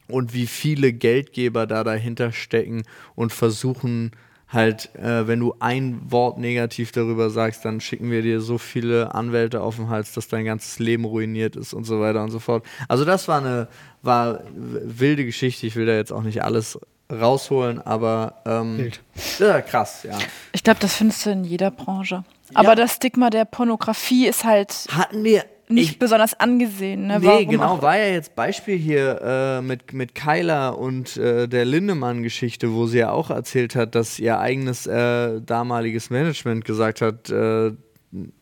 [0.07, 2.83] und wie viele Geldgeber da dahinter stecken
[3.15, 4.11] und versuchen
[4.53, 9.15] halt, äh, wenn du ein Wort negativ darüber sagst, dann schicken wir dir so viele
[9.15, 12.39] Anwälte auf den Hals, dass dein ganzes Leben ruiniert ist und so weiter und so
[12.39, 12.63] fort.
[12.87, 13.67] Also das war eine
[14.03, 15.65] war wilde Geschichte.
[15.65, 16.79] Ich will da jetzt auch nicht alles
[17.11, 19.01] rausholen, aber ähm, Wild.
[19.39, 20.17] ja, krass, ja.
[20.51, 22.23] Ich glaube, das findest du in jeder Branche.
[22.53, 25.43] Aber das Stigma der Pornografie ist halt Hatten wir
[25.73, 27.07] nicht ich, besonders angesehen.
[27.07, 27.19] Ne?
[27.19, 27.81] Nee, Warum genau, auch?
[27.81, 32.99] war ja jetzt Beispiel hier äh, mit, mit Kyla und äh, der Lindemann-Geschichte, wo sie
[32.99, 37.71] ja auch erzählt hat, dass ihr eigenes äh, damaliges Management gesagt hat, äh,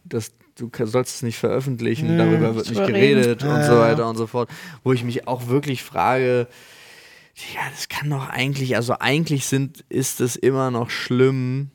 [0.03, 3.55] dass du sollst es nicht veröffentlichen, darüber wird nicht geredet reden.
[3.55, 4.49] und so weiter und so fort.
[4.83, 6.47] Wo ich mich auch wirklich frage,
[7.53, 11.71] ja, das kann doch eigentlich, also eigentlich sind, ist es immer noch schlimm,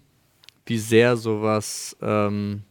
[0.67, 2.63] wie sehr sowas ähm,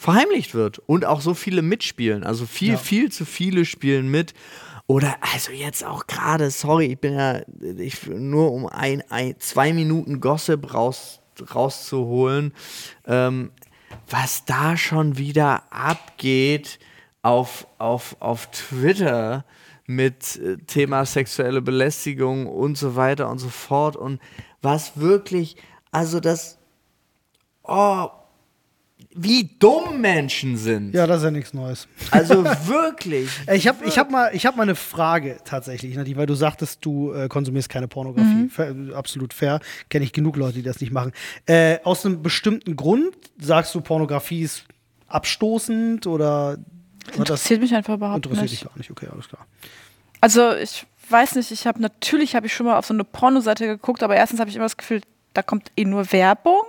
[0.00, 2.24] verheimlicht wird und auch so viele mitspielen.
[2.24, 2.78] Also viel, Ja.
[2.78, 4.32] viel zu viele spielen mit.
[4.86, 7.42] Oder also jetzt auch gerade, sorry, ich bin ja
[7.76, 11.20] ich, nur um ein, ein, zwei Minuten Gossip raus,
[11.54, 12.54] rauszuholen,
[13.06, 13.50] ähm,
[14.08, 16.78] was da schon wieder abgeht
[17.20, 19.44] auf, auf, auf Twitter
[19.84, 24.18] mit äh, Thema sexuelle Belästigung und so weiter und so fort und
[24.62, 25.56] was wirklich,
[25.92, 26.56] also das,
[27.64, 28.08] oh,
[29.14, 30.94] wie dumm Menschen sind.
[30.94, 31.88] Ja, das ist ja nichts Neues.
[32.10, 33.28] Also wirklich.
[33.52, 36.84] Ich habe ich hab mal, ich hab mal eine Frage tatsächlich, Nadine, weil du sagtest,
[36.84, 38.48] du äh, konsumierst keine Pornografie.
[38.48, 39.60] Fair, absolut fair.
[39.88, 41.12] Kenne ich genug Leute, die das nicht machen.
[41.46, 44.64] Äh, aus einem bestimmten Grund sagst du, Pornografie ist
[45.08, 46.58] abstoßend oder
[47.16, 48.62] Interessiert mich einfach überhaupt interessiert nicht.
[48.62, 48.90] dich gar nicht?
[48.90, 49.46] Okay, alles klar.
[50.20, 53.66] Also ich weiß nicht, ich habe natürlich habe ich schon mal auf so eine Pornoseite
[53.66, 55.00] geguckt, aber erstens habe ich immer das Gefühl,
[55.34, 56.60] da kommt eh nur Werbung.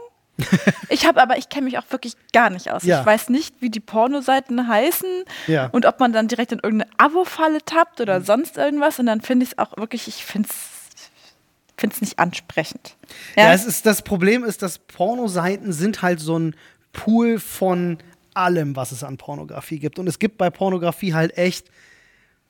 [0.89, 2.83] ich habe aber, ich kenne mich auch wirklich gar nicht aus.
[2.83, 2.99] Ja.
[3.01, 5.67] Ich weiß nicht, wie die Pornoseiten heißen Ja.
[5.67, 8.99] und ob man dann direkt in irgendeine Abo-Falle tappt oder sonst irgendwas.
[8.99, 12.95] Und dann finde ich es auch wirklich, ich finde es nicht ansprechend.
[13.35, 16.55] Ja, es ist, das Problem ist, dass Pornoseiten sind halt so ein
[16.93, 17.97] Pool von
[18.33, 19.97] allem, was es an Pornografie gibt.
[19.99, 21.67] Und es gibt bei Pornografie halt echt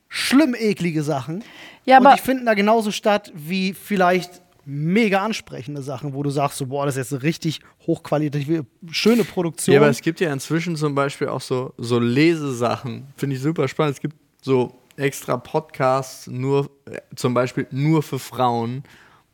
[0.09, 1.43] schlimm eklige Sachen.
[1.85, 6.29] Ja, und aber- die finden da genauso statt wie vielleicht mega ansprechende Sachen, wo du
[6.29, 9.73] sagst, so, boah, das ist jetzt eine richtig hochqualitative, schöne Produktion.
[9.73, 13.07] Ja, aber es gibt ja inzwischen zum Beispiel auch so, so Lesesachen.
[13.17, 13.95] Finde ich super spannend.
[13.95, 18.83] Es gibt so extra Podcasts, nur, äh, zum Beispiel nur für Frauen,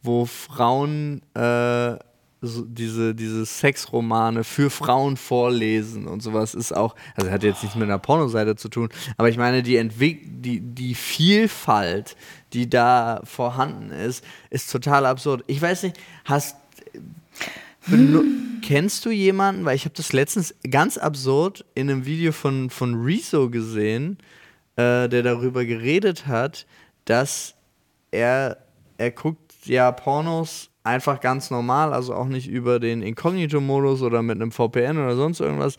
[0.02, 1.98] wo Frauen äh,
[2.42, 7.76] so diese, diese Sexromane für Frauen vorlesen und sowas ist auch, also hat jetzt nichts
[7.76, 12.16] mit einer Pornoseite zu tun, aber ich meine, die, Entwick die, die Vielfalt,
[12.54, 15.44] die da vorhanden ist, ist total absurd.
[15.48, 16.56] Ich weiß nicht, hast
[17.88, 18.24] Benu
[18.68, 22.96] Kennst du jemanden, weil ich habe das letztens ganz absurd in einem Video von, von
[22.96, 24.18] Rezo gesehen,
[24.76, 26.66] äh, der darüber geredet hat,
[27.06, 27.56] dass
[28.12, 28.58] er,
[28.98, 34.36] er guckt ja Pornos einfach ganz normal, also auch nicht über den Inkognito-Modus oder mit
[34.36, 35.78] einem VPN oder sonst irgendwas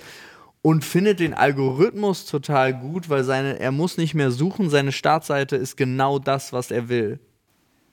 [0.69, 5.57] und findet den Algorithmus total gut, weil seine, er muss nicht mehr suchen, seine Startseite
[5.57, 7.21] ist genau das, was er will.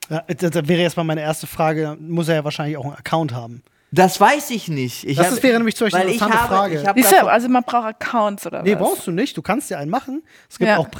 [0.10, 2.96] ja, das, das wäre jetzt mal meine erste Frage, muss er ja wahrscheinlich auch einen
[2.96, 3.62] Account haben.
[3.92, 5.08] Das weiß ich nicht.
[5.08, 6.84] Ich Das hab- wäre nämlich zum Beispiel eine ich interessante habe, Frage.
[6.98, 8.80] Ich Siehst du, also man braucht Accounts oder Nee, was?
[8.82, 9.38] brauchst du nicht.
[9.38, 10.22] Du kannst ja einen machen.
[10.50, 10.78] Es gibt Ja.
[10.80, 10.92] auch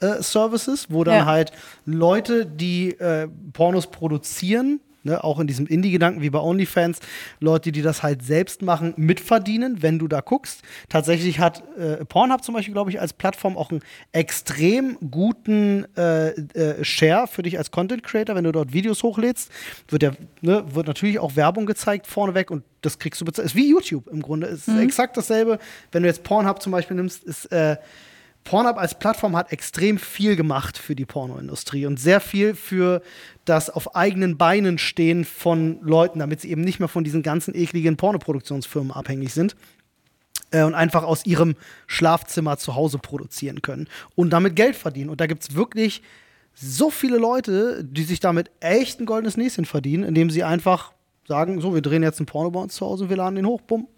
[0.00, 1.26] Premium-Services, wo dann Ja.
[1.26, 1.52] halt
[1.84, 6.98] Leute, die äh, Pornos produzieren, ne, auch in diesem Indie-Gedanken wie bei OnlyFans,
[7.40, 10.62] Leute, die das halt selbst machen, mitverdienen, wenn du da guckst.
[10.88, 13.80] Tatsächlich hat äh, Pornhub zum Beispiel, glaube ich, als Plattform auch einen
[14.12, 19.50] extrem guten äh, äh, Share für dich als Content-Creator, wenn du dort Videos hochlädst.
[19.88, 23.46] Wird, ja, ne, wird natürlich auch Werbung gezeigt vorneweg und das kriegst du bezahlt.
[23.46, 24.48] Ist wie YouTube im Grunde.
[24.48, 25.58] Ist exakt dasselbe.
[25.92, 27.76] Wenn du jetzt Pornhub zum Beispiel nimmst, ist äh,
[28.46, 33.02] Pornhub als Plattform hat extrem viel gemacht für die Pornoindustrie und sehr viel für
[33.44, 37.54] das auf eigenen Beinen stehen von Leuten, damit sie eben nicht mehr von diesen ganzen
[37.54, 39.56] ekligen Pornoproduktionsfirmen abhängig sind
[40.50, 45.10] äh, und einfach aus ihrem Schlafzimmer zu Hause produzieren können und damit Geld verdienen.
[45.10, 46.02] Und da gibt es wirklich
[46.54, 50.92] so viele Leute, die sich damit echt ein goldenes Näschen verdienen, indem sie einfach
[51.28, 53.46] sagen, so, wir drehen jetzt einen Porno bei uns zu Hause und wir laden den
[53.46, 53.88] hoch, bumm.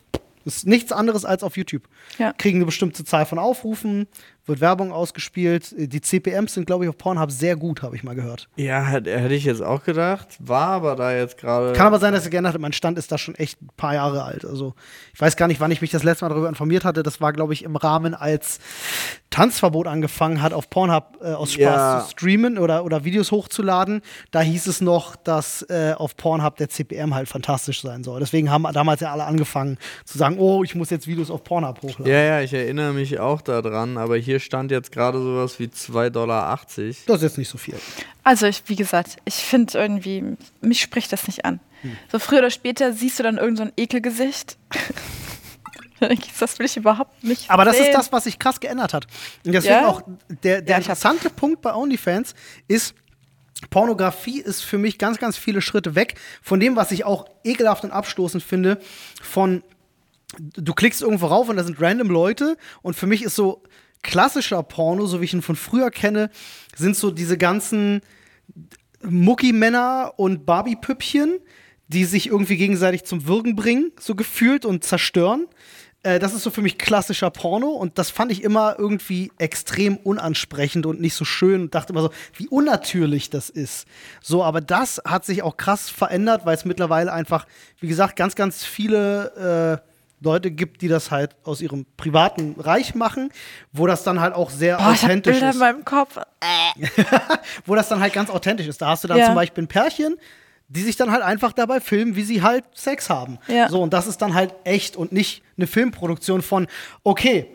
[0.44, 1.82] Das ist nichts anderes als auf YouTube.
[2.16, 2.32] Ja.
[2.32, 4.06] Kriegen eine bestimmte Zahl von Aufrufen,
[4.48, 5.74] wird Werbung ausgespielt.
[5.76, 8.48] Die CPMs sind, glaube ich, auf Pornhub sehr gut, habe ich mal gehört.
[8.56, 11.72] Ja, hätte ich jetzt auch gedacht, war aber da jetzt gerade.
[11.74, 12.60] Kann aber sein, dass er geändert hat.
[12.60, 14.44] Mein Stand ist da schon echt ein paar Jahre alt.
[14.44, 14.74] Also
[15.14, 17.02] ich weiß gar nicht, wann ich mich das letzte Mal darüber informiert hatte.
[17.02, 18.58] Das war, glaube ich, im Rahmen, als
[19.30, 22.04] Tanzverbot angefangen hat, auf Pornhub äh, aus Spaß Ja.
[22.04, 24.00] zu streamen oder, oder Videos hochzuladen.
[24.30, 28.20] Da hieß es noch, dass äh, auf Pornhub der CPM halt fantastisch sein soll.
[28.20, 31.82] Deswegen haben damals ja alle angefangen zu sagen, oh, ich muss jetzt Videos auf Pornhub
[31.82, 32.06] hochladen.
[32.10, 36.10] Ja, ja, ich erinnere mich auch daran, aber hier stand jetzt gerade sowas wie 2,80
[36.10, 36.58] Dollar.
[36.66, 37.74] Das ist jetzt nicht so viel.
[38.24, 41.60] Also ich, wie gesagt, ich finde irgendwie, mich spricht das nicht an.
[41.82, 41.96] Hm.
[42.10, 44.56] So früher oder später siehst du dann irgend so ein Ekelgesicht.
[46.38, 47.86] Das will ich überhaupt nicht Aber das sehen.
[47.86, 49.06] ist das, was sich krass geändert hat.
[49.44, 49.88] Und deswegen Ja?
[49.88, 50.02] auch
[50.44, 52.34] der, der Ja, interessante Punkt bei OnlyFans
[52.68, 52.94] ist,
[53.70, 57.82] Pornografie ist für mich ganz, ganz viele Schritte weg von dem, was ich auch ekelhaft
[57.82, 58.78] und abstoßend finde,
[59.20, 59.64] von
[60.38, 63.62] du klickst irgendwo rauf und da sind random Leute und für mich ist so
[64.02, 66.30] klassischer Porno, so wie ich ihn von früher kenne,
[66.76, 68.00] sind so diese ganzen
[69.02, 71.38] Muckimänner und Barbie-Püppchen,
[71.88, 75.46] die sich irgendwie gegenseitig zum Würgen bringen, so gefühlt und zerstören.
[76.02, 79.96] Äh, das ist so für mich klassischer Porno und das fand ich immer irgendwie extrem
[79.96, 83.86] unansprechend und nicht so schön und dachte immer so, wie unnatürlich das ist.
[84.20, 87.46] So, aber das hat sich auch krass verändert, weil es mittlerweile einfach,
[87.80, 89.88] wie gesagt, ganz, ganz viele äh,
[90.20, 93.30] Leute gibt, die das halt aus ihrem privaten Reich machen,
[93.72, 95.54] wo das dann halt auch sehr Boah, ich hab authentisch Bilder ist.
[95.56, 96.18] in meinem Kopf.
[97.66, 98.80] wo das dann halt ganz authentisch ist.
[98.80, 99.26] Da hast du dann Ja.
[99.26, 100.16] zum Beispiel ein Pärchen,
[100.68, 103.38] die sich dann halt einfach dabei filmen, wie sie halt Sex haben.
[103.48, 103.68] Ja.
[103.68, 106.66] So, und das ist dann halt echt und nicht eine Filmproduktion von,
[107.04, 107.46] okay,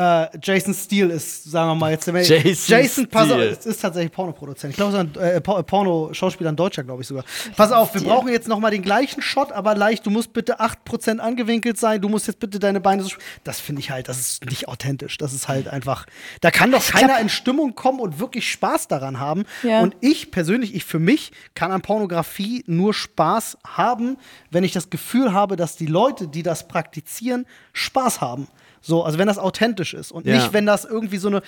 [0.00, 2.06] äh, Jason Steele ist, sagen wir mal jetzt.
[2.06, 3.50] Jason Jason pass auf, Steele.
[3.50, 4.70] es ist tatsächlich Pornoproduzent.
[4.70, 7.24] Ich glaube, es ist ein äh, Por- Pornoschauspieler, ein Deutscher, glaube ich sogar.
[7.56, 8.14] Pass auf, wir Steele.
[8.14, 10.06] brauchen jetzt noch mal den gleichen Shot, aber leicht.
[10.06, 12.00] Du musst bitte 8% angewinkelt sein.
[12.00, 13.10] Du musst jetzt bitte deine Beine so.
[13.44, 15.18] Das finde ich halt, das ist nicht authentisch.
[15.18, 16.06] Das ist halt einfach.
[16.40, 19.44] Da kann doch keiner in Stimmung kommen und wirklich Spaß daran haben.
[19.62, 19.80] Ja.
[19.80, 24.16] Und ich persönlich, ich für mich, kann an Pornografie nur Spaß haben,
[24.50, 28.48] wenn ich das Gefühl habe, dass die Leute, die das praktizieren, Spaß haben.
[28.82, 30.34] So, also wenn das authentisch ist und Ja.
[30.36, 31.42] nicht, wenn das irgendwie so eine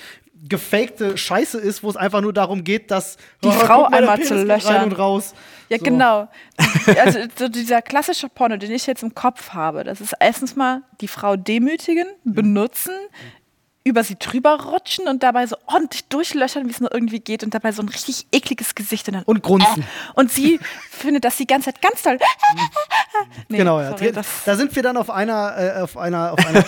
[0.48, 4.28] gefakte Scheiße ist, wo es einfach nur darum geht, dass Die oh, Frau einmal Penis
[4.28, 4.74] zu löchern.
[4.76, 5.34] rein und raus.
[5.68, 5.84] Ja, So.
[5.84, 6.28] genau.
[7.00, 10.82] Also so dieser klassische Porno, den ich jetzt im Kopf habe, das ist erstens mal
[11.00, 12.92] die Frau demütigen, benutzen,
[13.84, 17.52] über sie drüber rutschen und dabei so ordentlich durchlöchern, wie es nur irgendwie geht und
[17.52, 19.82] dabei so ein richtig ekliges Gesicht und dann Und grunzen.
[19.82, 20.60] Äh, und sie
[20.90, 22.18] findet das die ganze Zeit ganz toll.
[23.48, 23.90] Nee, genau, ja.
[23.90, 24.12] sorry,
[24.46, 26.64] da sind wir dann auf einer, äh, auf einer, auf einer.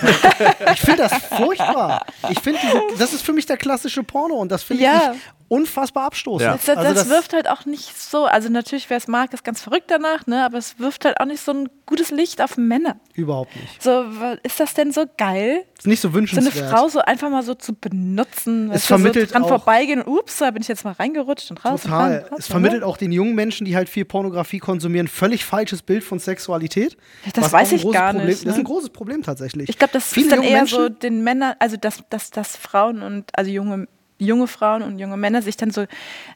[0.72, 2.04] ich finde das furchtbar.
[2.28, 2.60] Ich finde,
[2.98, 5.12] das ist für mich der klassische Porno und das finde Ja.
[5.14, 5.18] ich
[5.48, 6.42] unfassbar abstoßend.
[6.48, 6.52] Ja.
[6.56, 9.44] das, das, Also das wirft halt auch nicht so, also natürlich, wer es mag, ist
[9.44, 10.44] ganz verrückt danach, ne?
[10.44, 12.96] aber es wirft halt auch nicht so ein gutes Licht auf Männer.
[13.14, 13.82] überhaupt nicht.
[13.82, 14.04] So,
[14.42, 15.64] ist das denn so geil?
[15.78, 16.70] Ist nicht so so eine wünschenswert.
[16.70, 20.38] Frau so einfach mal so zu benutzen, du, vermittelt so dran auch- vorbeigehen und ups,
[20.38, 21.82] da bin ich jetzt mal reingerutscht und raus.
[21.82, 22.22] Total.
[22.24, 22.86] Und raus, Es vermittelt ne?
[22.86, 26.96] auch den jungen Menschen, die halt viel Pornografie konsumieren, völlig falsches Bild von Sexualität.
[27.34, 28.62] Das weiß ich großes gar Problem, nicht, Das ist ne?
[28.62, 29.68] ein großes Problem tatsächlich.
[29.68, 32.56] Ich glaube, das Viele ist dann eher Menschen, so den Männern, also dass, dass, dass
[32.56, 33.86] Frauen und also junge
[34.18, 35.86] junge Frauen und junge Männer sich dann so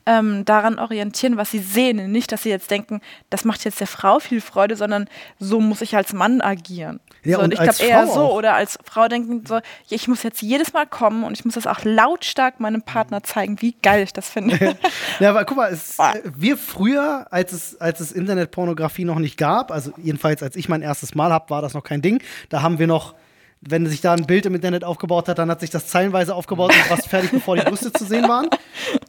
[0.07, 2.11] ähm, daran orientieren, was sie sehen.
[2.13, 3.01] Nicht, dass sie jetzt denken,
[3.31, 5.09] das macht jetzt der Frau viel Freude, sondern
[5.39, 7.01] so muss ich als Mann agieren.
[7.25, 8.21] Ja, so, und und ich glaube eher Frau so.
[8.21, 8.35] auch.
[8.35, 11.67] Oder als Frau denken so, ich muss jetzt jedes Mal kommen und ich muss das
[11.67, 14.77] auch lautstark meinem Partner zeigen, wie geil ich das finde.
[15.21, 19.37] Ja, aber guck mal, es, äh, wir früher, als es, als es Internetpornografie noch nicht
[19.37, 22.23] gab, also jedenfalls als ich mein erstes Mal hab, war das noch kein Ding.
[22.49, 23.15] Da haben wir noch,
[23.61, 26.73] wenn sich da ein Bild im Internet aufgebaut hat, dann hat sich das zeilenweise aufgebaut
[26.73, 28.49] und war fertig, bevor die Brüste zu sehen waren.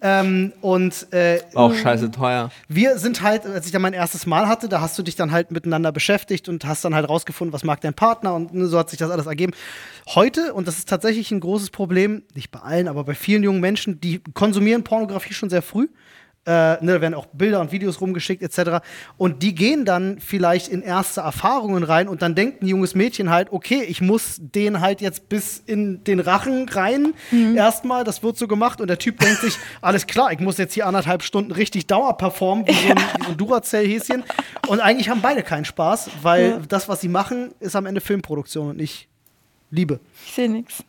[0.01, 2.49] Ähm, und äh, Auch scheiße teuer.
[2.69, 5.31] wir sind halt, als ich dann mein erstes Mal hatte, da hast du dich dann
[5.31, 8.79] halt miteinander beschäftigt und hast dann halt rausgefunden, was mag dein Partner und ne, so
[8.79, 9.53] hat sich das alles ergeben.
[10.07, 13.59] Heute, und das ist tatsächlich ein großes Problem, nicht bei allen, aber bei vielen jungen
[13.59, 15.87] Menschen, die konsumieren Pornografie schon sehr früh.
[16.49, 18.83] Äh, ne, da werden auch Bilder und Videos rumgeschickt etc.
[19.17, 23.29] Und die gehen dann vielleicht in erste Erfahrungen rein und dann denkt ein junges Mädchen
[23.29, 27.13] halt, okay, ich muss den halt jetzt bis in den Rachen rein.
[27.55, 30.73] Erstmal, das wird so gemacht und der Typ denkt sich, alles klar, ich muss jetzt
[30.73, 34.23] hier anderthalb Stunden richtig Dauer performen, wie so ein, wie so ein Duracell-Häschen.
[34.67, 38.71] Und eigentlich haben beide keinen Spaß, weil das, was sie machen, ist am Ende Filmproduktion
[38.71, 39.07] und nicht
[39.69, 39.99] Liebe.
[40.25, 40.83] ich sehe nichts.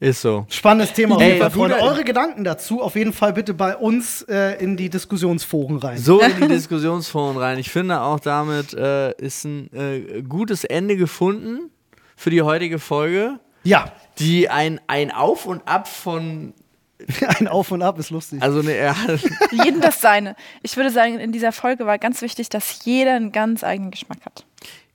[0.00, 0.46] Ist so.
[0.48, 1.80] Spannendes Thema auf jeden Fall, Freunde.
[1.80, 5.98] Eure Gedanken dazu auf jeden Fall bitte bei uns äh, in die Diskussionsforen rein.
[5.98, 7.58] So in die Diskussionsforen rein.
[7.58, 11.70] Ich finde auch damit äh, ist ein äh, gutes Ende gefunden
[12.14, 16.54] für die heutige Folge, Ja, die ein, ein Auf und Ab von.
[17.38, 18.40] ein Auf und Ab ist lustig.
[18.40, 18.94] Also ne, ja,
[19.64, 20.36] Jedem das seine.
[20.62, 24.18] Ich würde sagen, in dieser Folge war ganz wichtig, dass jeder einen ganz eigenen Geschmack
[24.24, 24.44] hat.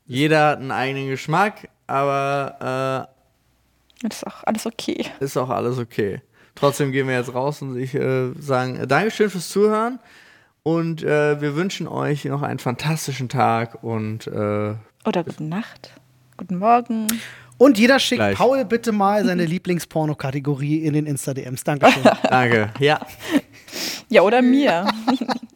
[0.05, 3.12] jeder hat einen eigenen Geschmack, aber Das
[4.11, 5.05] ist auch alles okay.
[5.19, 6.21] ist auch alles okay.
[6.55, 9.99] Trotzdem gehen wir jetzt raus und ich äh, sagen äh, Dankeschön fürs Zuhören
[10.63, 14.75] und äh, wir wünschen euch noch einen fantastischen Tag und äh,
[15.05, 15.93] Oder gute Nacht,
[16.37, 17.07] guten Morgen.
[17.57, 18.37] Und jeder schickt Gleich.
[18.37, 21.63] Paul bitte mal seine Lieblingsporno-Kategorie in den Insta-DMs.
[21.63, 22.03] Dankeschön.
[22.29, 22.73] danke.
[22.79, 22.99] Ja.
[24.09, 24.87] Ja, oder mir.